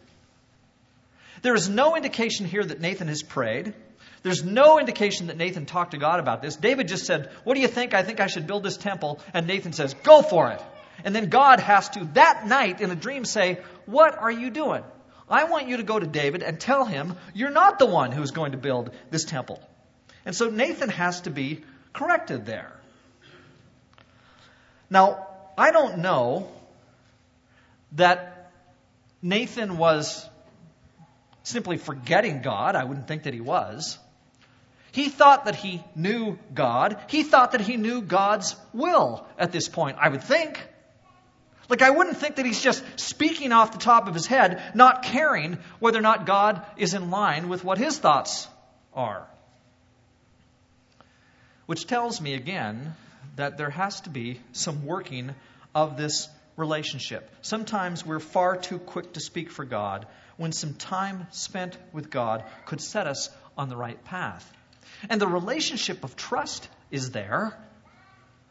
There 1.43 1.55
is 1.55 1.69
no 1.69 1.96
indication 1.96 2.46
here 2.46 2.64
that 2.64 2.81
Nathan 2.81 3.08
has 3.08 3.22
prayed. 3.22 3.75
There's 4.22 4.44
no 4.44 4.78
indication 4.78 5.28
that 5.28 5.37
Nathan 5.37 5.66
talked 5.66 5.93
to 5.93 5.99
God 5.99 6.20
about 6.20 6.43
this. 6.43 6.56
David 6.56 6.88
just 6.88 7.06
said, 7.06 7.31
What 7.44 7.55
do 7.55 7.60
you 7.60 7.69
think? 7.69 7.94
I 7.94 8.02
think 8.02 8.20
I 8.20 8.26
should 8.26 8.46
build 8.46 8.62
this 8.62 8.76
temple. 8.76 9.20
And 9.34 9.46
Nathan 9.46 9.72
says, 9.72 9.94
Go 9.94 10.22
for 10.22 10.50
it. 10.50 10.62
And 11.05 11.14
then 11.14 11.28
God 11.28 11.61
has 11.61 11.88
to, 11.90 12.04
that 12.14 12.46
night 12.46 12.81
in 12.81 12.90
a 12.90 12.96
dream, 12.96 13.25
say, 13.25 13.61
What 13.87 14.19
are 14.19 14.31
you 14.31 14.50
doing? 14.50 14.82
I 15.31 15.44
want 15.44 15.69
you 15.69 15.76
to 15.76 15.82
go 15.82 15.99
to 15.99 16.06
David 16.06 16.43
and 16.43 16.58
tell 16.58 16.84
him 16.84 17.14
you're 17.34 17.50
not 17.50 17.78
the 17.78 17.87
one 17.87 18.12
who's 18.12 18.31
going 18.31 18.52
to 18.52 18.58
build 18.58 18.90
this 19.11 19.25
temple. 19.25 19.62
And 20.25 20.34
so 20.34 20.49
Nathan 20.49 20.88
has 20.88 21.20
to 21.22 21.31
be 21.31 21.64
corrected 21.93 22.46
there. 22.46 22.72
Now, 24.90 25.27
I 25.58 25.72
don't 25.72 25.99
know 25.99 26.49
that 27.93 28.52
Nathan 29.20 29.76
was 29.76 30.25
simply 31.43 31.78
forgetting 31.78 32.43
God. 32.43 32.76
I 32.76 32.84
wouldn't 32.84 33.08
think 33.08 33.25
that 33.25 33.34
he 33.34 33.40
was. 33.40 33.99
He 34.93 35.08
thought 35.08 35.46
that 35.46 35.56
he 35.56 35.82
knew 35.96 36.38
God. 36.55 36.99
He 37.08 37.25
thought 37.25 37.52
that 37.52 37.60
he 37.60 37.76
knew 37.76 38.02
God's 38.02 38.55
will 38.72 39.26
at 39.37 39.50
this 39.50 39.69
point, 39.69 39.96
I 40.00 40.08
would 40.08 40.22
think. 40.22 40.64
Like, 41.69 41.82
I 41.82 41.90
wouldn't 41.90 42.16
think 42.16 42.37
that 42.37 42.46
he's 42.46 42.62
just 42.62 42.82
speaking 42.99 43.52
off 43.52 43.72
the 43.72 43.78
top 43.78 44.08
of 44.08 44.14
his 44.14 44.26
head, 44.26 44.62
not 44.75 45.02
caring 45.02 45.58
whether 45.81 45.99
or 45.99 46.02
not 46.02 46.25
God 46.25 46.64
is 46.76 46.94
in 46.94 47.11
line 47.11 47.49
with 47.49 47.64
what 47.64 47.78
his 47.78 47.99
thoughts 47.99 48.49
are. 48.94 49.26
Which 51.66 51.87
tells 51.87 52.20
me 52.20 52.34
again 52.34 52.94
that 53.37 53.58
there 53.58 53.70
has 53.70 54.00
to 54.02 54.11
be 54.11 54.40
some 54.52 54.87
working 54.87 55.34
of 55.75 55.97
this 55.97 56.29
relationship. 56.56 57.31
Sometimes 57.43 58.05
we're 58.05 58.20
far 58.20 58.56
too 58.56 58.79
quick 58.79 59.15
to 59.15 59.20
speak 59.20 59.50
for 59.50 59.65
God 59.65 60.06
when 60.37 60.53
some 60.53 60.75
time 60.75 61.26
spent 61.31 61.76
with 61.93 62.11
God 62.11 62.44
could 62.67 62.81
set 62.81 63.06
us 63.06 63.31
on 63.56 63.69
the 63.69 63.76
right 63.76 64.03
path. 64.05 64.50
And 65.09 65.20
the 65.20 65.29
relationship 65.29 66.04
of 66.04 66.16
trust 66.16 66.69
is 66.90 67.11
there. 67.11 67.57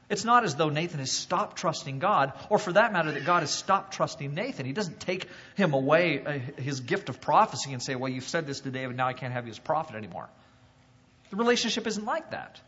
It's 0.10 0.24
not 0.24 0.46
as 0.46 0.56
though 0.56 0.70
Nathan 0.70 1.00
has 1.00 1.12
stopped 1.12 1.58
trusting 1.58 2.00
God, 2.00 2.32
or 2.50 2.60
for 2.60 2.72
that 2.74 2.94
matter, 2.94 3.12
that 3.12 3.26
God 3.26 3.42
has 3.42 3.52
stopped 3.52 3.94
trusting 3.94 4.34
Nathan. 4.34 4.66
He 4.66 4.72
doesn't 4.72 5.02
take 5.02 5.28
him 5.56 5.74
away 5.74 6.24
uh, 6.24 6.62
his 6.62 6.80
gift 6.80 7.10
of 7.10 7.20
prophecy 7.20 7.74
and 7.74 7.84
say, 7.84 7.96
Well, 7.96 8.10
you've 8.10 8.28
said 8.28 8.48
this 8.48 8.62
to 8.62 8.72
David, 8.72 8.96
now 8.96 9.08
I 9.08 9.14
can't 9.14 9.34
have 9.34 9.46
you 9.46 9.52
as 9.52 9.60
prophet 9.60 9.98
anymore. 9.98 10.30
The 11.30 11.36
relationship 11.36 11.88
isn't 11.88 12.06
like 12.06 12.32
that. 12.32 12.62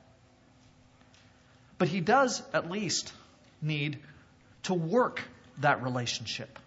But 1.78 1.88
he 1.88 2.02
does 2.02 2.44
at 2.54 2.70
least 2.70 3.14
need 3.62 4.00
to 4.70 4.76
work 4.76 5.24
that 5.58 5.82
relationship 5.82 6.60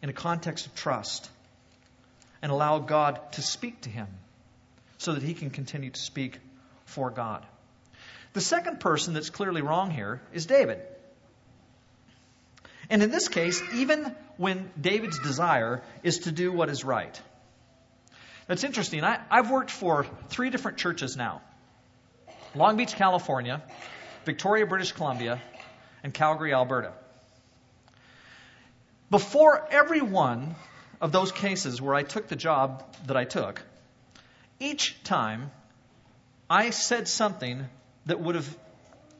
in 0.00 0.08
a 0.08 0.12
context 0.14 0.64
of 0.64 0.74
trust 0.74 1.28
and 2.40 2.50
allow 2.50 2.78
God 2.78 3.20
to 3.32 3.42
speak 3.42 3.82
to 3.82 3.90
him 3.90 4.06
so 4.96 5.12
that 5.12 5.22
he 5.22 5.34
can 5.34 5.50
continue 5.50 5.90
to 5.90 6.00
speak 6.00 6.38
for 6.86 7.10
God. 7.10 7.44
The 8.32 8.40
second 8.40 8.80
person 8.80 9.12
that's 9.12 9.28
clearly 9.28 9.60
wrong 9.60 9.90
here 9.90 10.22
is 10.32 10.46
David. 10.46 10.80
And 12.88 13.02
in 13.02 13.10
this 13.10 13.28
case, 13.28 13.62
even 13.74 14.16
when 14.38 14.70
David's 14.80 15.18
desire 15.18 15.82
is 16.02 16.20
to 16.20 16.32
do 16.32 16.50
what 16.50 16.70
is 16.70 16.84
right. 16.84 17.20
That's 18.46 18.64
interesting. 18.64 19.04
I, 19.04 19.20
have 19.28 19.50
worked 19.50 19.70
for 19.70 20.06
three 20.30 20.48
different 20.48 20.78
churches 20.78 21.18
now 21.18 21.42
Long 22.54 22.78
Beach, 22.78 22.94
California, 22.94 23.62
Victoria, 24.24 24.66
British 24.66 24.92
Columbia, 24.92 25.38
and 26.02 26.12
Calgary, 26.12 26.52
Alberta. 26.52 26.92
Before 29.10 29.66
every 29.70 30.00
one 30.00 30.54
of 31.00 31.12
those 31.12 31.32
cases 31.32 31.80
where 31.80 31.94
I 31.94 32.02
took 32.02 32.28
the 32.28 32.36
job 32.36 32.84
that 33.06 33.16
I 33.16 33.24
took, 33.24 33.62
each 34.60 35.02
time 35.04 35.50
I 36.50 36.70
said 36.70 37.08
something 37.08 37.66
that 38.06 38.20
would 38.20 38.34
have, 38.34 38.58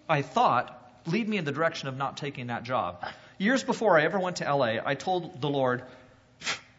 I 0.09 0.23
thought, 0.23 0.75
lead 1.07 1.29
me 1.29 1.37
in 1.37 1.45
the 1.45 1.53
direction 1.53 1.89
of 1.89 1.97
not 1.97 2.17
taking 2.17 2.49
that 2.49 2.65
job. 2.65 3.05
Years 3.39 3.63
before 3.63 3.99
I 3.99 4.05
ever 4.05 4.19
went 4.19 4.37
to 4.37 4.53
LA, 4.53 4.77
I 4.85 4.95
told 4.95 5.41
the 5.41 5.49
Lord, 5.49 5.85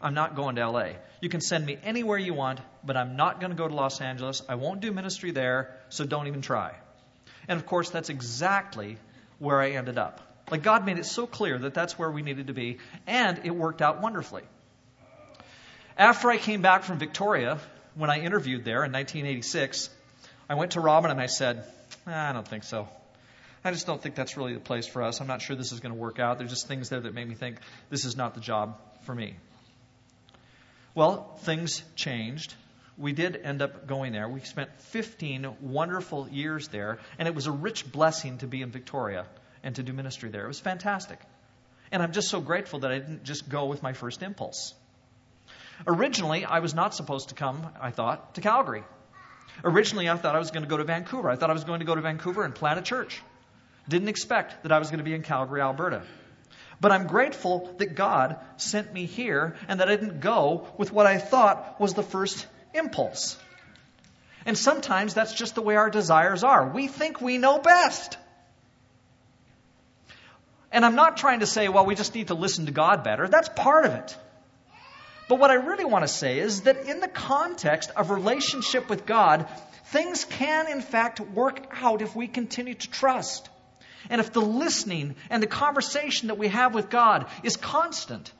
I'm 0.00 0.14
not 0.14 0.36
going 0.36 0.56
to 0.56 0.68
LA. 0.68 0.90
You 1.20 1.28
can 1.28 1.40
send 1.40 1.66
me 1.66 1.78
anywhere 1.82 2.18
you 2.18 2.34
want, 2.34 2.60
but 2.84 2.96
I'm 2.96 3.16
not 3.16 3.40
going 3.40 3.50
to 3.50 3.56
go 3.56 3.68
to 3.68 3.74
Los 3.74 4.00
Angeles. 4.00 4.42
I 4.48 4.54
won't 4.54 4.80
do 4.80 4.92
ministry 4.92 5.30
there, 5.30 5.76
so 5.88 6.04
don't 6.04 6.26
even 6.26 6.42
try. 6.42 6.74
And 7.48 7.58
of 7.58 7.66
course, 7.66 7.90
that's 7.90 8.08
exactly 8.08 8.98
where 9.40 9.60
I 9.60 9.70
ended 9.70 9.98
up. 9.98 10.20
Like 10.52 10.62
God 10.62 10.86
made 10.86 10.98
it 10.98 11.06
so 11.06 11.26
clear 11.26 11.58
that 11.58 11.74
that's 11.74 11.98
where 11.98 12.10
we 12.10 12.22
needed 12.22 12.46
to 12.46 12.52
be, 12.52 12.78
and 13.08 13.40
it 13.44 13.50
worked 13.50 13.82
out 13.82 14.00
wonderfully. 14.00 14.42
After 15.98 16.30
I 16.30 16.38
came 16.38 16.62
back 16.62 16.84
from 16.84 16.98
Victoria, 16.98 17.58
when 17.94 18.10
I 18.10 18.20
interviewed 18.20 18.64
there 18.64 18.84
in 18.84 18.92
1986, 18.92 19.90
I 20.48 20.54
went 20.54 20.72
to 20.72 20.80
Robin 20.80 21.10
and 21.10 21.20
I 21.20 21.26
said, 21.26 21.64
I 22.06 22.32
don't 22.32 22.46
think 22.46 22.64
so. 22.64 22.88
I 23.64 23.72
just 23.72 23.86
don't 23.86 24.00
think 24.00 24.14
that's 24.14 24.36
really 24.36 24.54
the 24.54 24.60
place 24.60 24.86
for 24.86 25.02
us. 25.02 25.20
I'm 25.20 25.26
not 25.26 25.42
sure 25.42 25.54
this 25.54 25.72
is 25.72 25.80
going 25.80 25.92
to 25.92 26.00
work 26.00 26.18
out. 26.18 26.38
There's 26.38 26.50
just 26.50 26.66
things 26.66 26.88
there 26.88 27.00
that 27.00 27.12
make 27.12 27.28
me 27.28 27.34
think 27.34 27.58
this 27.90 28.04
is 28.04 28.16
not 28.16 28.34
the 28.34 28.40
job 28.40 28.78
for 29.04 29.14
me. 29.14 29.36
Well, 30.94 31.38
things 31.42 31.82
changed. 31.94 32.54
We 33.00 33.12
did 33.12 33.40
end 33.42 33.62
up 33.62 33.86
going 33.86 34.12
there. 34.12 34.28
We 34.28 34.40
spent 34.40 34.68
15 34.78 35.56
wonderful 35.62 36.28
years 36.28 36.68
there, 36.68 36.98
and 37.18 37.26
it 37.26 37.34
was 37.34 37.46
a 37.46 37.50
rich 37.50 37.90
blessing 37.90 38.36
to 38.38 38.46
be 38.46 38.60
in 38.60 38.70
Victoria 38.70 39.26
and 39.62 39.74
to 39.76 39.82
do 39.82 39.94
ministry 39.94 40.28
there. 40.28 40.44
It 40.44 40.48
was 40.48 40.60
fantastic. 40.60 41.18
And 41.90 42.02
I'm 42.02 42.12
just 42.12 42.28
so 42.28 42.42
grateful 42.42 42.80
that 42.80 42.92
I 42.92 42.98
didn't 42.98 43.24
just 43.24 43.48
go 43.48 43.64
with 43.64 43.82
my 43.82 43.94
first 43.94 44.22
impulse. 44.22 44.74
Originally, 45.86 46.44
I 46.44 46.58
was 46.58 46.74
not 46.74 46.94
supposed 46.94 47.30
to 47.30 47.34
come, 47.34 47.66
I 47.80 47.90
thought, 47.90 48.34
to 48.34 48.42
Calgary. 48.42 48.84
Originally, 49.64 50.10
I 50.10 50.16
thought 50.16 50.36
I 50.36 50.38
was 50.38 50.50
going 50.50 50.64
to 50.64 50.68
go 50.68 50.76
to 50.76 50.84
Vancouver. 50.84 51.30
I 51.30 51.36
thought 51.36 51.48
I 51.48 51.54
was 51.54 51.64
going 51.64 51.80
to 51.80 51.86
go 51.86 51.94
to 51.94 52.02
Vancouver 52.02 52.44
and 52.44 52.54
plant 52.54 52.78
a 52.78 52.82
church. 52.82 53.22
Didn't 53.88 54.08
expect 54.08 54.62
that 54.62 54.72
I 54.72 54.78
was 54.78 54.90
going 54.90 54.98
to 54.98 55.04
be 55.04 55.14
in 55.14 55.22
Calgary, 55.22 55.62
Alberta. 55.62 56.02
But 56.82 56.92
I'm 56.92 57.06
grateful 57.06 57.74
that 57.78 57.94
God 57.94 58.36
sent 58.58 58.92
me 58.92 59.06
here 59.06 59.56
and 59.68 59.80
that 59.80 59.88
I 59.88 59.96
didn't 59.96 60.20
go 60.20 60.68
with 60.76 60.92
what 60.92 61.06
I 61.06 61.16
thought 61.16 61.80
was 61.80 61.94
the 61.94 62.02
first 62.02 62.46
impulse. 62.74 63.38
And 64.46 64.56
sometimes 64.56 65.14
that's 65.14 65.34
just 65.34 65.54
the 65.54 65.62
way 65.62 65.76
our 65.76 65.90
desires 65.90 66.44
are. 66.44 66.68
We 66.68 66.86
think 66.88 67.20
we 67.20 67.38
know 67.38 67.58
best. 67.58 68.16
And 70.72 70.84
I'm 70.84 70.94
not 70.94 71.16
trying 71.16 71.40
to 71.40 71.46
say, 71.46 71.68
well, 71.68 71.84
we 71.84 71.94
just 71.94 72.14
need 72.14 72.28
to 72.28 72.34
listen 72.34 72.66
to 72.66 72.72
God 72.72 73.02
better. 73.04 73.28
That's 73.28 73.48
part 73.48 73.84
of 73.86 73.92
it. 73.92 74.16
But 75.28 75.38
what 75.38 75.50
I 75.50 75.54
really 75.54 75.84
want 75.84 76.02
to 76.04 76.08
say 76.08 76.38
is 76.38 76.62
that 76.62 76.86
in 76.86 77.00
the 77.00 77.08
context 77.08 77.90
of 77.96 78.10
relationship 78.10 78.88
with 78.88 79.06
God, 79.06 79.48
things 79.86 80.24
can 80.24 80.68
in 80.68 80.80
fact 80.80 81.20
work 81.20 81.66
out 81.72 82.02
if 82.02 82.16
we 82.16 82.26
continue 82.26 82.74
to 82.74 82.90
trust. 82.90 83.48
And 84.08 84.20
if 84.20 84.32
the 84.32 84.40
listening 84.40 85.16
and 85.28 85.42
the 85.42 85.46
conversation 85.46 86.28
that 86.28 86.38
we 86.38 86.48
have 86.48 86.74
with 86.74 86.88
God 86.88 87.26
is 87.42 87.56
constant. 87.56 88.32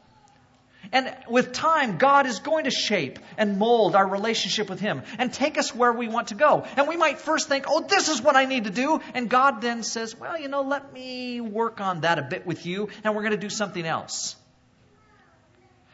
And 0.92 1.14
with 1.28 1.52
time, 1.52 1.99
God 1.99 2.26
is 2.26 2.40
going 2.40 2.64
to 2.64 2.70
shape 2.70 3.18
and 3.37 3.58
mold 3.58 3.94
our 3.94 4.06
relationship 4.06 4.68
with 4.68 4.80
Him 4.80 5.02
and 5.18 5.32
take 5.32 5.56
us 5.56 5.75
where 5.75 5.92
we 5.92 6.08
want 6.08 6.28
to 6.28 6.34
go. 6.34 6.66
And 6.76 6.88
we 6.88 6.96
might 6.96 7.20
first 7.20 7.49
think, 7.49 7.66
oh, 7.68 7.87
this 7.87 8.08
is 8.08 8.20
what 8.20 8.34
I 8.34 8.46
need 8.46 8.64
to 8.64 8.70
do. 8.70 9.00
And 9.14 9.28
God 9.28 9.60
then 9.60 9.82
says, 9.82 10.18
well, 10.18 10.38
you 10.38 10.49
know, 10.49 10.62
let 10.62 10.92
me 10.92 11.40
work 11.40 11.80
on 11.80 12.00
that 12.00 12.18
a 12.18 12.22
bit 12.22 12.46
with 12.46 12.66
you, 12.66 12.88
and 13.04 13.14
we're 13.14 13.22
going 13.22 13.32
to 13.32 13.38
do 13.38 13.50
something 13.50 13.84
else. 13.84 14.37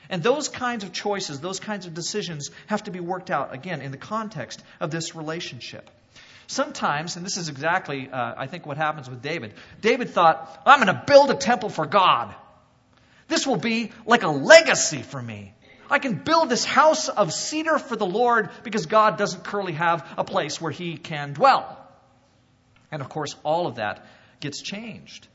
And 0.08 0.22
those 0.22 0.48
kinds 0.48 0.84
of 0.84 0.92
choices, 0.92 1.40
those 1.40 1.60
kinds 1.60 1.86
of 1.86 1.92
decisions 1.92 2.50
have 2.68 2.84
to 2.84 2.90
be 2.90 3.00
worked 3.00 3.30
out, 3.30 3.52
again, 3.52 3.82
in 3.82 3.90
the 3.90 3.98
context 3.98 4.62
of 4.80 4.90
this 4.90 5.14
relationship. 5.16 5.90
Sometimes, 6.46 7.16
and 7.16 7.26
this 7.26 7.36
is 7.36 7.48
exactly, 7.48 8.08
uh, 8.08 8.34
I 8.36 8.46
think, 8.46 8.66
what 8.66 8.76
happens 8.76 9.10
with 9.10 9.20
David. 9.20 9.54
David 9.80 10.10
thought, 10.10 10.62
I'm 10.64 10.80
going 10.80 10.94
to 10.94 11.02
build 11.06 11.30
a 11.30 11.34
temple 11.34 11.70
for 11.70 11.86
God. 11.86 12.34
This 13.28 13.46
will 13.46 13.56
be 13.56 13.92
like 14.04 14.22
a 14.22 14.28
legacy 14.28 15.02
for 15.02 15.20
me. 15.20 15.54
I 15.90 15.98
can 15.98 16.14
build 16.14 16.48
this 16.48 16.64
house 16.64 17.08
of 17.08 17.32
cedar 17.32 17.78
for 17.78 17.96
the 17.96 18.06
Lord 18.06 18.50
because 18.62 18.86
God 18.86 19.18
doesn't 19.18 19.44
currently 19.44 19.74
have 19.74 20.06
a 20.16 20.24
place 20.24 20.60
where 20.60 20.72
he 20.72 20.96
can 20.96 21.32
dwell. 21.32 21.78
And 22.90 23.02
of 23.02 23.08
course, 23.08 23.36
all 23.44 23.66
of 23.66 23.76
that 23.76 24.06
gets 24.40 24.60
changed. 24.62 25.28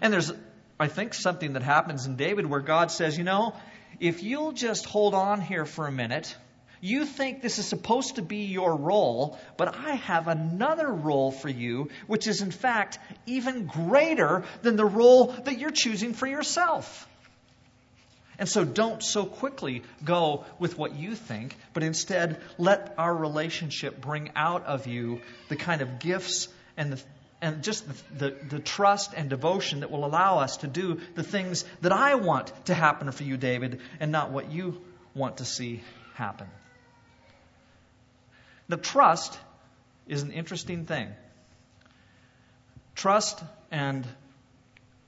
And 0.00 0.12
there's, 0.12 0.32
I 0.78 0.88
think, 0.88 1.14
something 1.14 1.54
that 1.54 1.62
happens 1.62 2.06
in 2.06 2.16
David 2.16 2.46
where 2.46 2.60
God 2.60 2.90
says, 2.90 3.16
you 3.16 3.24
know, 3.24 3.54
if 3.98 4.22
you'll 4.22 4.52
just 4.52 4.84
hold 4.84 5.14
on 5.14 5.40
here 5.40 5.64
for 5.64 5.86
a 5.86 5.92
minute, 5.92 6.36
you 6.80 7.04
think 7.04 7.42
this 7.42 7.58
is 7.58 7.66
supposed 7.66 8.16
to 8.16 8.22
be 8.22 8.44
your 8.44 8.76
role, 8.76 9.38
but 9.56 9.76
I 9.76 9.92
have 9.92 10.28
another 10.28 10.88
role 10.88 11.30
for 11.30 11.48
you, 11.48 11.90
which 12.06 12.26
is 12.26 12.42
in 12.42 12.50
fact 12.50 12.98
even 13.26 13.66
greater 13.66 14.44
than 14.62 14.76
the 14.76 14.84
role 14.84 15.26
that 15.44 15.58
you're 15.58 15.70
choosing 15.70 16.14
for 16.14 16.26
yourself. 16.26 17.08
And 18.38 18.48
so 18.48 18.64
don't 18.64 19.02
so 19.02 19.24
quickly 19.24 19.82
go 20.04 20.44
with 20.58 20.76
what 20.76 20.94
you 20.94 21.14
think, 21.14 21.56
but 21.72 21.82
instead 21.82 22.40
let 22.58 22.94
our 22.98 23.14
relationship 23.14 24.00
bring 24.00 24.30
out 24.36 24.66
of 24.66 24.86
you 24.86 25.20
the 25.48 25.56
kind 25.56 25.80
of 25.80 25.98
gifts 25.98 26.48
and 26.76 26.92
the 26.92 27.02
and 27.42 27.62
just 27.62 27.86
the, 27.86 28.30
the, 28.30 28.36
the, 28.48 28.58
trust 28.58 29.12
and 29.14 29.28
devotion 29.28 29.80
that 29.80 29.90
will 29.90 30.06
allow 30.06 30.38
us 30.38 30.56
to 30.58 30.66
do 30.66 31.00
the 31.16 31.22
things 31.22 31.66
that 31.82 31.92
I 31.92 32.14
want 32.14 32.50
to 32.64 32.74
happen 32.74 33.12
for 33.12 33.24
you, 33.24 33.36
David, 33.36 33.80
and 34.00 34.10
not 34.10 34.30
what 34.30 34.50
you 34.50 34.80
want 35.14 35.36
to 35.36 35.44
see 35.44 35.82
happen. 36.14 36.48
The 38.68 38.76
trust 38.76 39.38
is 40.06 40.22
an 40.22 40.32
interesting 40.32 40.86
thing. 40.86 41.08
Trust 42.94 43.42
and 43.70 44.06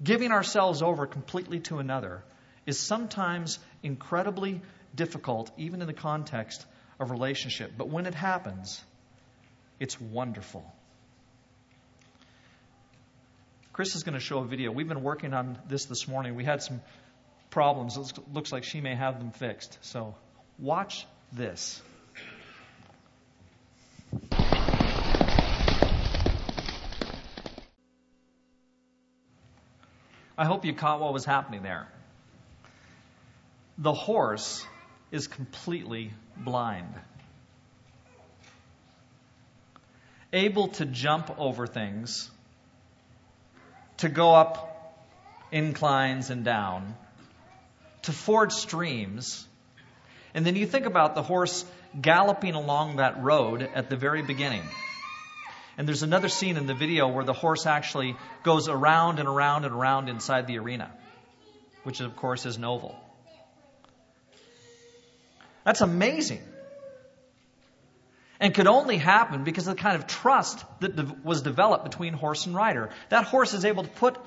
giving 0.03 0.31
ourselves 0.33 0.83
over 0.83 1.07
completely 1.07 1.61
to 1.61 1.79
another 1.79 2.23
is 2.67 2.79
sometimes 2.79 3.59
incredibly 3.83 4.61
difficult, 4.95 5.51
even 5.57 5.81
in 5.81 5.87
the 5.87 5.93
context 5.95 6.65
of 7.01 7.11
relationship. 7.11 7.73
But 7.77 7.89
when 7.89 8.07
it 8.07 8.15
happens, 8.15 8.83
it's 9.81 10.01
wonderful. 10.01 10.71
Chris 13.73 13.95
is 13.95 14.03
going 14.03 14.15
to 14.15 14.21
show 14.21 14.39
a 14.39 14.45
video. 14.45 14.73
We've 14.73 14.89
been 14.89 15.05
working 15.05 15.33
on 15.33 15.59
this 15.69 15.85
this 15.85 16.09
morning. 16.09 16.35
We 16.35 16.45
had 16.45 16.63
some 16.63 16.81
problems. 17.51 17.97
It 17.97 18.19
looks 18.33 18.53
like 18.53 18.65
she 18.65 18.81
may 18.81 18.95
have 18.95 19.19
them 19.19 19.31
fixed. 19.31 19.79
So 19.83 20.15
watch 20.59 21.07
this. 21.33 21.81
I 30.39 30.45
hope 30.45 30.65
you 30.65 30.73
caught 30.73 31.01
what 31.01 31.13
was 31.13 31.25
happening 31.25 31.65
there. 31.65 31.89
The 33.77 33.93
horse 33.93 34.65
is 35.11 35.27
completely 35.27 36.13
blind, 36.37 36.95
able 40.33 40.69
to 40.69 40.87
jump 40.87 41.37
over 41.39 41.67
things, 41.67 42.31
to 43.97 44.09
go 44.09 44.33
up 44.33 45.05
inclines 45.51 46.31
and 46.31 46.45
down, 46.45 46.95
to 48.03 48.13
ford 48.13 48.53
streams. 48.53 49.45
And 50.35 50.47
then 50.47 50.55
you 50.55 50.67
think 50.67 50.87
about 50.87 51.17
the 51.17 51.23
horse 51.23 51.65
galloping 52.01 52.55
along 52.55 52.97
that 52.97 53.21
road 53.21 53.69
at 53.75 53.91
the 53.91 53.97
very 53.97 54.23
beginning. 54.23 54.63
And 55.79 55.87
there's 55.87 56.03
another 56.03 56.29
scene 56.29 56.57
in 56.57 56.67
the 56.67 56.75
video 56.75 57.07
where 57.07 57.25
the 57.25 57.33
horse 57.33 57.65
actually 57.65 58.17
goes 58.43 58.69
around 58.69 59.21
and 59.21 59.29
around 59.29 59.65
and 59.65 59.73
around 59.73 60.09
inside 60.09 60.49
the 60.49 60.59
arena, 60.59 60.91
which 61.85 62.01
of 62.01 62.17
course 62.17 62.47
is 62.47 62.57
an 62.57 62.65
oval. 62.65 62.97
That's 65.65 65.81
amazing. 65.81 66.43
And 68.41 68.53
could 68.55 68.67
only 68.67 68.97
happen 68.97 69.45
because 69.45 69.69
of 69.69 69.77
the 69.77 69.83
kind 69.83 69.95
of 69.95 70.09
trust 70.09 70.65
that 70.81 71.25
was 71.25 71.43
developed 71.43 71.85
between 71.85 72.13
horse 72.13 72.47
and 72.47 72.57
rider. 72.57 72.91
That 73.11 73.25
horse 73.25 73.55
is 73.55 73.65
able 73.65 73.85
to 73.85 73.89
put 73.89 74.19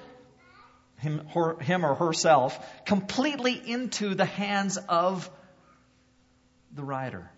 him, 0.99 1.27
or 1.35 1.95
herself 1.95 2.85
completely 2.85 3.53
into 3.53 4.15
the 4.15 4.25
hands 4.25 4.77
of 4.77 5.29
the 6.73 6.83
rider. 6.83 7.29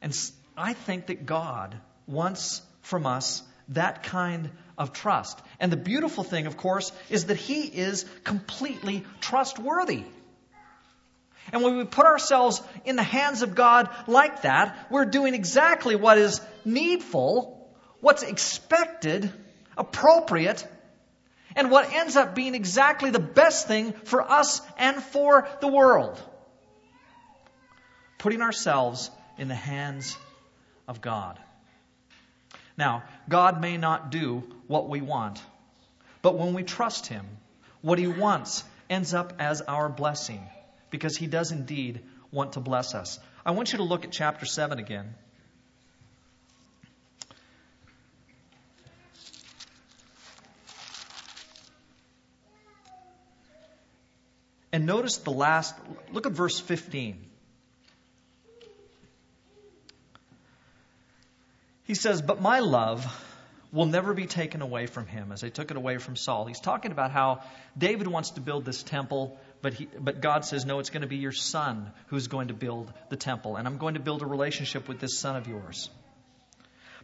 And 0.00 0.14
I 0.56 0.72
think 0.72 1.06
that 1.06 1.26
God 1.26 1.76
wants 2.06 2.62
from 2.82 3.06
us 3.06 3.42
that 3.68 4.02
kind 4.02 4.50
of 4.76 4.92
trust. 4.92 5.40
And 5.58 5.72
the 5.72 5.76
beautiful 5.76 6.22
thing, 6.22 6.46
of 6.46 6.56
course, 6.56 6.92
is 7.08 7.26
that 7.26 7.36
He 7.36 7.62
is 7.62 8.04
completely 8.24 9.04
trustworthy. 9.20 10.04
And 11.52 11.62
when 11.62 11.76
we 11.76 11.84
put 11.84 12.06
ourselves 12.06 12.62
in 12.84 12.96
the 12.96 13.02
hands 13.02 13.42
of 13.42 13.54
God 13.54 13.90
like 14.06 14.42
that, 14.42 14.86
we're 14.90 15.04
doing 15.04 15.34
exactly 15.34 15.96
what 15.96 16.18
is 16.18 16.40
needful, 16.64 17.68
what's 18.00 18.22
expected, 18.22 19.30
appropriate, 19.76 20.66
and 21.56 21.70
what 21.70 21.92
ends 21.92 22.16
up 22.16 22.34
being 22.34 22.54
exactly 22.54 23.10
the 23.10 23.18
best 23.18 23.68
thing 23.68 23.92
for 23.92 24.22
us 24.22 24.60
and 24.78 25.02
for 25.02 25.46
the 25.60 25.68
world. 25.68 26.20
Putting 28.18 28.40
ourselves 28.40 29.10
in 29.36 29.48
the 29.48 29.54
hands 29.54 30.16
of 30.86 31.00
God. 31.00 31.38
Now, 32.76 33.04
God 33.28 33.60
may 33.60 33.76
not 33.76 34.10
do 34.10 34.42
what 34.66 34.88
we 34.88 35.00
want, 35.00 35.40
but 36.22 36.36
when 36.36 36.54
we 36.54 36.62
trust 36.62 37.06
Him, 37.06 37.24
what 37.82 37.98
He 37.98 38.06
wants 38.06 38.64
ends 38.90 39.14
up 39.14 39.34
as 39.38 39.60
our 39.62 39.88
blessing 39.88 40.42
because 40.90 41.16
He 41.16 41.26
does 41.26 41.52
indeed 41.52 42.00
want 42.32 42.54
to 42.54 42.60
bless 42.60 42.94
us. 42.94 43.18
I 43.46 43.52
want 43.52 43.72
you 43.72 43.78
to 43.78 43.84
look 43.84 44.04
at 44.04 44.10
chapter 44.10 44.46
7 44.46 44.78
again. 44.78 45.14
And 54.72 54.86
notice 54.86 55.18
the 55.18 55.30
last, 55.30 55.72
look 56.12 56.26
at 56.26 56.32
verse 56.32 56.58
15. 56.58 57.24
He 61.84 61.94
says, 61.94 62.22
But 62.22 62.40
my 62.40 62.60
love 62.60 63.06
will 63.72 63.86
never 63.86 64.14
be 64.14 64.26
taken 64.26 64.62
away 64.62 64.86
from 64.86 65.06
him 65.06 65.32
as 65.32 65.40
they 65.40 65.50
took 65.50 65.70
it 65.70 65.76
away 65.76 65.98
from 65.98 66.16
Saul. 66.16 66.46
He's 66.46 66.60
talking 66.60 66.92
about 66.92 67.10
how 67.10 67.42
David 67.76 68.06
wants 68.06 68.30
to 68.30 68.40
build 68.40 68.64
this 68.64 68.82
temple, 68.82 69.38
but, 69.62 69.74
he, 69.74 69.88
but 69.98 70.20
God 70.20 70.44
says, 70.44 70.64
No, 70.64 70.78
it's 70.78 70.90
going 70.90 71.02
to 71.02 71.08
be 71.08 71.16
your 71.16 71.32
son 71.32 71.90
who's 72.06 72.28
going 72.28 72.48
to 72.48 72.54
build 72.54 72.92
the 73.10 73.16
temple, 73.16 73.56
and 73.56 73.66
I'm 73.66 73.78
going 73.78 73.94
to 73.94 74.00
build 74.00 74.22
a 74.22 74.26
relationship 74.26 74.88
with 74.88 75.00
this 75.00 75.18
son 75.18 75.36
of 75.36 75.48
yours. 75.48 75.90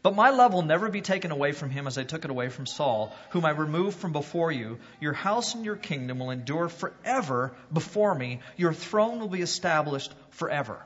But 0.03 0.15
my 0.15 0.31
love 0.31 0.55
will 0.55 0.63
never 0.63 0.89
be 0.89 1.03
taken 1.03 1.31
away 1.31 1.53
from 1.53 1.69
him 1.69 1.87
as 1.87 1.99
I 1.99 2.05
took 2.05 2.25
it 2.25 2.31
away 2.31 2.49
from 2.49 2.65
Saul, 2.65 3.15
whom 3.31 3.45
I 3.45 3.51
removed 3.51 3.99
from 3.99 4.13
before 4.13 4.51
you. 4.51 4.79
Your 4.99 5.13
house 5.13 5.55
and 5.55 5.65
your 5.65 5.77
kingdom 5.77 6.21
will 6.21 6.31
endure 6.31 6.71
forever 6.71 7.53
before 7.71 8.15
me. 8.15 8.41
Your 8.57 8.73
throne 8.73 9.21
will 9.21 9.29
be 9.29 9.43
established 9.43 10.15
forever. 10.31 10.81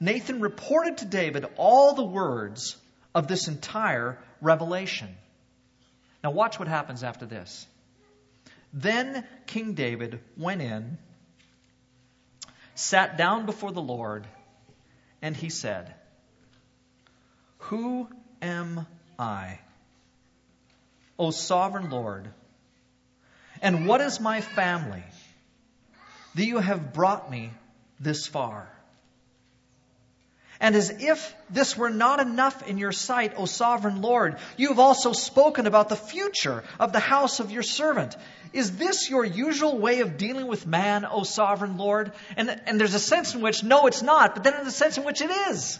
Nathan 0.00 0.40
reported 0.40 0.98
to 0.98 1.04
David 1.04 1.46
all 1.56 1.94
the 1.94 2.04
words 2.04 2.76
of 3.14 3.26
this 3.26 3.48
entire 3.48 4.18
revelation. 4.40 5.08
Now, 6.22 6.30
watch 6.30 6.58
what 6.58 6.68
happens 6.68 7.02
after 7.02 7.26
this. 7.26 7.66
Then 8.72 9.24
King 9.46 9.74
David 9.74 10.20
went 10.36 10.62
in, 10.62 10.98
sat 12.74 13.16
down 13.16 13.46
before 13.46 13.72
the 13.72 13.82
Lord, 13.82 14.26
and 15.22 15.36
he 15.36 15.48
said, 15.48 15.94
who 17.58 18.08
am 18.40 18.86
I? 19.18 19.58
O 21.18 21.30
sovereign 21.30 21.90
Lord, 21.90 22.28
and 23.60 23.88
what 23.88 24.00
is 24.00 24.20
my 24.20 24.40
family 24.40 25.02
that 26.36 26.44
you 26.44 26.58
have 26.58 26.92
brought 26.92 27.28
me 27.30 27.50
this 27.98 28.26
far? 28.26 28.70
And 30.60 30.74
as 30.74 30.90
if 30.90 31.34
this 31.50 31.76
were 31.76 31.90
not 31.90 32.18
enough 32.18 32.66
in 32.66 32.78
your 32.78 32.90
sight, 32.90 33.34
O 33.36 33.46
sovereign 33.46 34.02
Lord, 34.02 34.38
you 34.56 34.68
have 34.68 34.80
also 34.80 35.12
spoken 35.12 35.66
about 35.66 35.88
the 35.88 35.96
future 35.96 36.64
of 36.80 36.92
the 36.92 36.98
house 36.98 37.38
of 37.38 37.52
your 37.52 37.62
servant. 37.62 38.16
Is 38.52 38.76
this 38.76 39.08
your 39.08 39.24
usual 39.24 39.78
way 39.78 40.00
of 40.00 40.16
dealing 40.16 40.48
with 40.48 40.66
man, 40.66 41.04
O 41.04 41.22
sovereign 41.22 41.76
Lord? 41.76 42.12
And, 42.36 42.60
and 42.66 42.80
there's 42.80 42.94
a 42.94 43.00
sense 43.00 43.34
in 43.34 43.40
which, 43.40 43.62
no, 43.62 43.86
it's 43.86 44.02
not, 44.02 44.34
but 44.34 44.42
then 44.42 44.54
in 44.54 44.64
the 44.64 44.72
sense 44.72 44.98
in 44.98 45.04
which 45.04 45.20
it 45.20 45.30
is. 45.30 45.78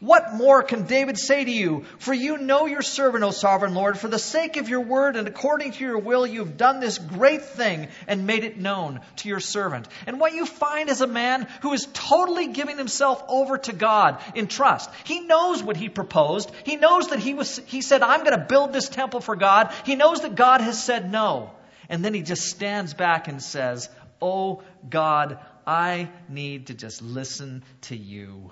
What 0.00 0.34
more 0.34 0.62
can 0.62 0.84
David 0.84 1.18
say 1.18 1.42
to 1.42 1.50
you? 1.50 1.84
For 1.98 2.12
you 2.12 2.36
know 2.36 2.66
your 2.66 2.82
servant, 2.82 3.24
O 3.24 3.30
sovereign 3.30 3.74
Lord. 3.74 3.98
For 3.98 4.08
the 4.08 4.18
sake 4.18 4.58
of 4.58 4.68
your 4.68 4.82
word 4.82 5.16
and 5.16 5.26
according 5.26 5.72
to 5.72 5.84
your 5.84 5.98
will, 5.98 6.26
you 6.26 6.40
have 6.40 6.58
done 6.58 6.80
this 6.80 6.98
great 6.98 7.42
thing 7.42 7.88
and 8.06 8.26
made 8.26 8.44
it 8.44 8.58
known 8.58 9.00
to 9.16 9.28
your 9.28 9.40
servant. 9.40 9.88
And 10.06 10.20
what 10.20 10.34
you 10.34 10.44
find 10.44 10.90
is 10.90 11.00
a 11.00 11.06
man 11.06 11.48
who 11.62 11.72
is 11.72 11.88
totally 11.94 12.48
giving 12.48 12.76
himself 12.76 13.24
over 13.26 13.56
to 13.56 13.72
God 13.72 14.22
in 14.34 14.48
trust. 14.48 14.90
He 15.04 15.20
knows 15.20 15.62
what 15.62 15.78
he 15.78 15.88
proposed. 15.88 16.50
He 16.64 16.76
knows 16.76 17.08
that 17.08 17.18
he 17.18 17.32
was, 17.32 17.56
he 17.66 17.80
said, 17.80 18.02
I'm 18.02 18.22
going 18.22 18.38
to 18.38 18.46
build 18.46 18.74
this 18.74 18.90
temple 18.90 19.20
for 19.20 19.34
God. 19.34 19.72
He 19.86 19.94
knows 19.94 20.20
that 20.20 20.34
God 20.34 20.60
has 20.60 20.82
said 20.82 21.10
no. 21.10 21.52
And 21.88 22.04
then 22.04 22.12
he 22.12 22.20
just 22.20 22.42
stands 22.42 22.92
back 22.92 23.28
and 23.28 23.42
says, 23.42 23.88
Oh 24.20 24.62
God, 24.88 25.38
I 25.66 26.10
need 26.28 26.66
to 26.66 26.74
just 26.74 27.00
listen 27.00 27.64
to 27.82 27.96
you. 27.96 28.50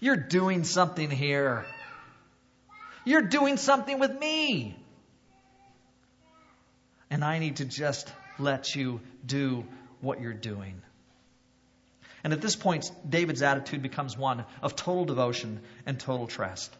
You're 0.00 0.16
doing 0.16 0.64
something 0.64 1.10
here. 1.10 1.66
You're 3.04 3.22
doing 3.22 3.56
something 3.56 3.98
with 3.98 4.18
me. 4.18 4.76
And 7.10 7.24
I 7.24 7.38
need 7.38 7.56
to 7.56 7.64
just 7.64 8.12
let 8.38 8.74
you 8.74 9.00
do 9.24 9.64
what 10.00 10.20
you're 10.20 10.32
doing. 10.32 10.80
And 12.22 12.32
at 12.32 12.40
this 12.40 12.54
point, 12.54 12.90
David's 13.08 13.42
attitude 13.42 13.82
becomes 13.82 14.16
one 14.16 14.44
of 14.62 14.76
total 14.76 15.04
devotion 15.04 15.60
and 15.86 15.98
total 15.98 16.26
trust. 16.26 16.72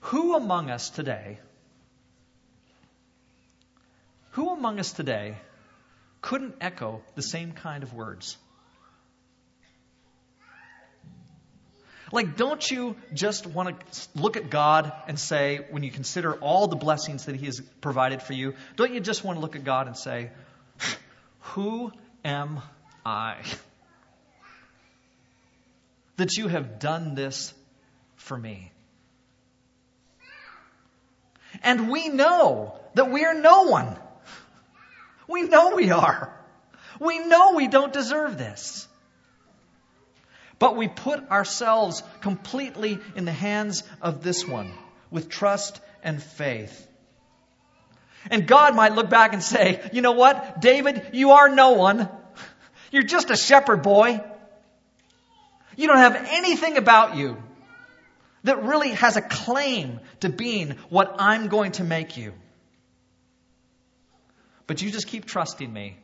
Who 0.00 0.34
among 0.34 0.70
us 0.70 0.90
today, 0.90 1.38
who 4.30 4.50
among 4.50 4.78
us 4.78 4.92
today 4.92 5.36
couldn't 6.22 6.54
echo 6.60 7.02
the 7.14 7.22
same 7.22 7.52
kind 7.52 7.82
of 7.82 7.92
words? 7.92 8.36
Like, 12.10 12.36
don't 12.36 12.68
you 12.70 12.96
just 13.12 13.46
want 13.46 13.78
to 13.78 14.08
look 14.14 14.36
at 14.36 14.48
God 14.48 14.92
and 15.06 15.18
say, 15.18 15.66
when 15.70 15.82
you 15.82 15.90
consider 15.90 16.34
all 16.34 16.66
the 16.66 16.76
blessings 16.76 17.26
that 17.26 17.36
He 17.36 17.46
has 17.46 17.60
provided 17.80 18.22
for 18.22 18.32
you, 18.32 18.54
don't 18.76 18.94
you 18.94 19.00
just 19.00 19.24
want 19.24 19.36
to 19.36 19.40
look 19.40 19.56
at 19.56 19.64
God 19.64 19.86
and 19.86 19.96
say, 19.96 20.30
Who 21.40 21.92
am 22.24 22.60
I? 23.04 23.36
That 26.16 26.36
you 26.36 26.48
have 26.48 26.78
done 26.78 27.14
this 27.14 27.52
for 28.16 28.36
me. 28.36 28.72
And 31.62 31.90
we 31.90 32.08
know 32.08 32.78
that 32.94 33.10
we 33.10 33.24
are 33.24 33.34
no 33.34 33.62
one. 33.64 33.96
We 35.28 35.42
know 35.42 35.74
we 35.76 35.90
are. 35.90 36.34
We 37.00 37.18
know 37.20 37.52
we 37.54 37.68
don't 37.68 37.92
deserve 37.92 38.38
this. 38.38 38.87
But 40.58 40.76
we 40.76 40.88
put 40.88 41.30
ourselves 41.30 42.02
completely 42.20 42.98
in 43.14 43.24
the 43.24 43.32
hands 43.32 43.84
of 44.02 44.22
this 44.22 44.46
one 44.46 44.72
with 45.10 45.28
trust 45.28 45.80
and 46.02 46.22
faith. 46.22 46.86
And 48.30 48.46
God 48.46 48.74
might 48.74 48.94
look 48.94 49.08
back 49.08 49.32
and 49.32 49.42
say, 49.42 49.88
you 49.92 50.02
know 50.02 50.12
what, 50.12 50.60
David, 50.60 51.10
you 51.12 51.32
are 51.32 51.48
no 51.48 51.72
one. 51.72 52.08
You're 52.90 53.04
just 53.04 53.30
a 53.30 53.36
shepherd 53.36 53.82
boy. 53.82 54.20
You 55.76 55.86
don't 55.86 55.98
have 55.98 56.26
anything 56.30 56.76
about 56.76 57.16
you 57.16 57.40
that 58.42 58.64
really 58.64 58.90
has 58.90 59.16
a 59.16 59.22
claim 59.22 60.00
to 60.20 60.28
being 60.28 60.70
what 60.88 61.16
I'm 61.18 61.48
going 61.48 61.72
to 61.72 61.84
make 61.84 62.16
you. 62.16 62.32
But 64.66 64.82
you 64.82 64.90
just 64.90 65.06
keep 65.06 65.24
trusting 65.24 65.72
me 65.72 65.98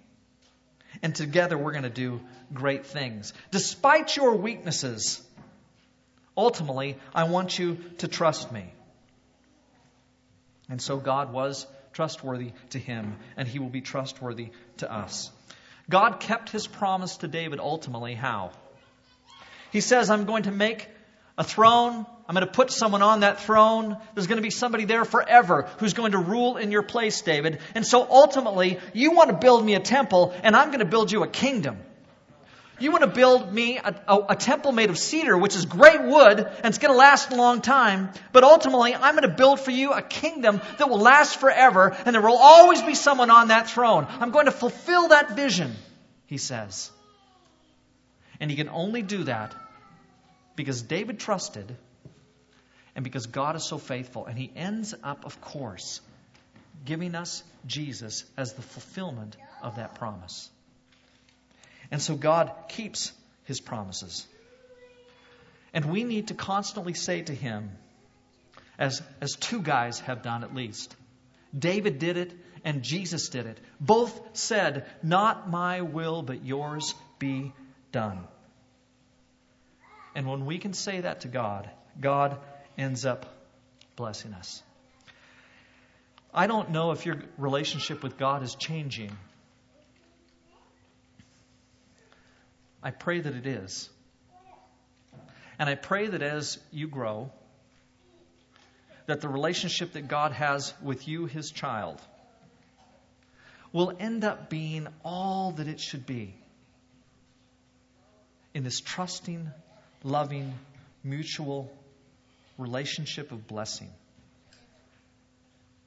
and 1.03 1.15
together 1.15 1.57
we're 1.57 1.73
going 1.73 1.85
to 1.85 1.91
do 1.91 2.21
great 2.53 2.87
things. 2.87 3.33
Despite 3.51 4.17
your 4.17 4.37
weaknesses, 4.37 5.23
ultimately, 6.37 6.97
I 7.15 7.25
want 7.25 7.59
you 7.59 7.79
to 7.99 8.09
trust 8.09 8.53
me. 8.53 8.73
And 10.69 10.81
so 10.81 10.97
God 10.97 11.33
was 11.33 11.67
trustworthy 11.93 12.53
to 12.71 12.79
him, 12.79 13.17
and 13.37 13.47
he 13.47 13.59
will 13.59 13.69
be 13.69 13.81
trustworthy 13.81 14.51
to 14.79 14.93
us. 14.93 15.31
God 15.89 16.21
kept 16.21 16.51
his 16.51 16.67
promise 16.67 17.19
to 17.19 17.29
David 17.29 17.61
ultimately 17.61 18.15
how? 18.15 18.53
He 19.71 19.81
says, 19.81 20.09
I'm 20.09 20.25
going 20.25 20.45
to 20.45 20.53
make 20.53 20.89
a 21.37 21.45
throne. 21.45 22.07
I'm 22.27 22.35
going 22.35 22.47
to 22.47 22.53
put 22.53 22.71
someone 22.71 23.03
on 23.03 23.21
that 23.21 23.41
throne. 23.41 23.99
There's 24.15 24.27
going 24.27 24.39
to 24.39 24.43
be 24.43 24.51
somebody 24.51 24.85
there 24.85 25.05
forever 25.05 25.69
who's 25.79 25.93
going 25.93 26.13
to 26.13 26.19
rule 26.19 26.57
in 26.57 26.71
your 26.71 26.83
place, 26.83 27.21
David. 27.21 27.59
And 27.75 27.87
so 27.87 28.07
ultimately, 28.09 28.79
you 28.95 29.13
want 29.13 29.31
to 29.31 29.37
build 29.37 29.65
me 29.65 29.75
a 29.75 29.81
temple, 29.81 30.35
and 30.43 30.57
I'm 30.57 30.69
going 30.69 30.79
to 30.79 30.87
build 30.87 31.13
you 31.13 31.23
a 31.23 31.29
kingdom. 31.29 31.79
You 32.81 32.91
want 32.91 33.03
to 33.03 33.11
build 33.11 33.53
me 33.53 33.79
a, 33.79 33.95
a, 34.09 34.19
a, 34.31 34.37
temple 34.37 34.73
made 34.73 34.91
of 34.91 34.99
cedar, 34.99 35.39
which 35.39 35.55
is 35.55 35.65
great 35.65 36.03
wood, 36.03 36.41
and 36.41 36.67
it's 36.67 36.79
going 36.79 36.93
to 36.93 36.99
last 36.99 37.31
a 37.31 37.37
long 37.37 37.61
time. 37.61 38.11
But 38.33 38.43
ultimately, 38.43 38.95
I'm 38.95 39.15
going 39.15 39.29
to 39.29 39.37
build 39.37 39.61
for 39.61 39.71
you 39.71 39.93
a 39.93 40.03
kingdom 40.03 40.61
that 40.79 40.89
will 40.89 40.99
last 40.99 41.39
forever, 41.39 41.97
and 42.05 42.15
there 42.15 42.23
will 42.23 42.37
always 42.37 42.83
be 42.83 42.97
someone 42.97 43.31
on 43.31 43.49
that 43.49 43.71
throne. 43.71 44.09
I'm 44.09 44.33
going 44.33 44.47
to 44.47 44.53
fulfill 44.53 45.09
that 45.09 45.37
vision, 45.37 45.73
he 46.27 46.37
says. 46.37 46.91
And 48.41 48.51
he 48.51 48.57
can 48.57 48.69
only 48.69 49.03
do 49.03 49.25
that 49.25 49.55
because 50.57 50.83
David 50.83 51.19
trusted 51.19 51.77
and 52.95 53.03
because 53.03 53.27
God 53.27 53.57
is 53.57 53.65
so 53.65 53.79
faithful. 53.79 54.27
And 54.27 54.39
he 54.39 54.51
ends 54.55 54.95
up, 55.03 55.25
of 55.25 55.41
course, 55.41 56.01
giving 56.85 57.15
us 57.15 57.43
Jesus 57.67 58.25
as 58.37 58.53
the 58.53 58.63
fulfillment 58.63 59.37
of 59.63 59.77
that 59.77 59.97
promise. 59.97 60.49
And 61.91 62.01
so 62.01 62.15
God 62.15 62.53
keeps 62.69 63.13
his 63.45 63.61
promises. 63.61 64.27
And 65.73 65.87
we 65.87 66.05
need 66.05 66.29
to 66.29 66.35
constantly 66.35 66.95
say 66.95 67.23
to 67.23 67.35
him, 67.35 67.71
as, 68.79 69.03
as 69.21 69.35
two 69.37 69.61
guys 69.61 70.01
have 70.01 70.23
done 70.23 70.45
at 70.45 70.55
least, 70.55 70.95
David 71.57 71.99
did 71.99 72.17
it 72.17 72.33
and 72.65 72.83
Jesus 72.83 73.29
did 73.29 73.47
it. 73.47 73.59
Both 73.81 74.37
said, 74.37 74.87
Not 75.03 75.51
my 75.51 75.83
will, 75.83 76.23
but 76.23 76.45
yours 76.45 76.95
be 77.19 77.53
done. 77.93 78.27
And 80.15 80.29
when 80.29 80.47
we 80.47 80.59
can 80.59 80.73
say 80.73 81.01
that 81.01 81.23
to 81.23 81.29
God, 81.29 81.69
God 82.01 82.39
ends 82.79 83.05
up 83.05 83.27
blessing 83.97 84.33
us. 84.35 84.63
I 86.33 86.47
don't 86.47 86.71
know 86.71 86.91
if 86.91 87.07
your 87.07 87.17
relationship 87.39 88.03
with 88.03 88.19
God 88.19 88.43
is 88.43 88.55
changing. 88.55 89.17
I 92.83 92.91
pray 92.91 93.21
that 93.21 93.35
it 93.35 93.47
is. 93.47 93.89
And 95.59 95.69
I 95.69 95.75
pray 95.75 96.09
that 96.09 96.23
as 96.23 96.59
you 96.73 96.89
grow, 96.89 97.31
that 99.07 99.21
the 99.21 99.29
relationship 99.29 99.93
that 99.93 100.09
God 100.09 100.33
has 100.33 100.75
with 100.83 101.07
you, 101.07 101.27
his 101.27 101.51
child, 101.51 102.01
will 103.73 103.93
end 103.99 104.25
up 104.25 104.51
being 104.51 104.89
all 105.05 105.53
that 105.53 105.69
it 105.69 105.81
should 105.81 106.07
be. 106.07 106.35
in 108.55 108.63
this 108.63 108.81
trusting, 108.81 109.51
loving, 110.05 110.53
mutual 111.03 111.73
relationship 112.59 113.33
of 113.33 113.49
blessing 113.49 113.91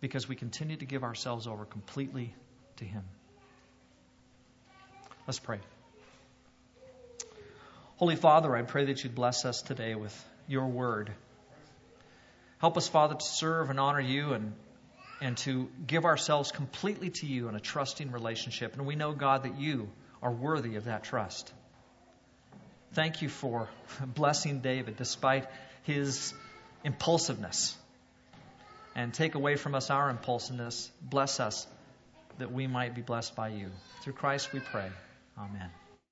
because 0.02 0.28
we 0.28 0.36
continue 0.36 0.76
to 0.76 0.86
give 0.86 1.04
ourselves 1.04 1.48
over 1.48 1.66
completely 1.66 2.34
to 2.78 2.86
Him. 2.86 3.04
Let's 5.26 5.40
pray. 5.40 5.60
Holy 7.98 8.16
Father, 8.16 8.56
I 8.56 8.62
pray 8.64 8.86
that 8.86 9.04
you'd 9.04 9.16
bless 9.16 9.46
us 9.46 9.62
today 9.62 9.96
with 9.96 10.16
your 10.48 10.68
word. 10.68 11.12
Help 12.60 12.78
us, 12.78 12.88
Father, 12.88 13.16
to 13.16 13.26
serve 13.26 13.70
and 13.70 13.80
honor 13.80 14.00
you 14.00 14.34
and, 14.34 14.54
and 15.22 15.38
to 15.38 15.70
give 15.86 16.06
ourselves 16.06 16.52
completely 16.52 17.10
to 17.10 17.26
you 17.26 17.50
in 17.50 17.56
a 17.56 17.60
trusting 17.60 18.12
relationship. 18.12 18.74
And 18.74 18.86
we 18.86 18.96
know, 18.96 19.14
God, 19.14 19.44
that 19.44 19.60
you 19.60 19.90
are 20.22 20.32
worthy 20.32 20.76
of 20.76 20.86
that 20.86 21.04
trust. 21.04 21.52
Thank 22.94 23.22
you 23.22 23.30
for 23.30 23.70
blessing 24.06 24.60
David 24.60 24.98
despite 24.98 25.48
his 25.84 26.34
impulsiveness. 26.84 27.76
And 28.96 29.14
take 29.14 29.36
away 29.36 29.56
from 29.56 29.76
us 29.76 29.90
our 29.92 30.10
impulsiveness. 30.10 30.90
Bless 31.02 31.40
us 31.40 31.68
that 32.40 32.52
we 32.52 32.66
might 32.68 32.96
be 32.96 33.02
blessed 33.02 33.36
by 33.36 33.50
you. 33.50 33.70
Through 34.02 34.14
Christ 34.14 34.54
we 34.54 34.60
pray. 34.60 34.90
Amen. 35.38 35.70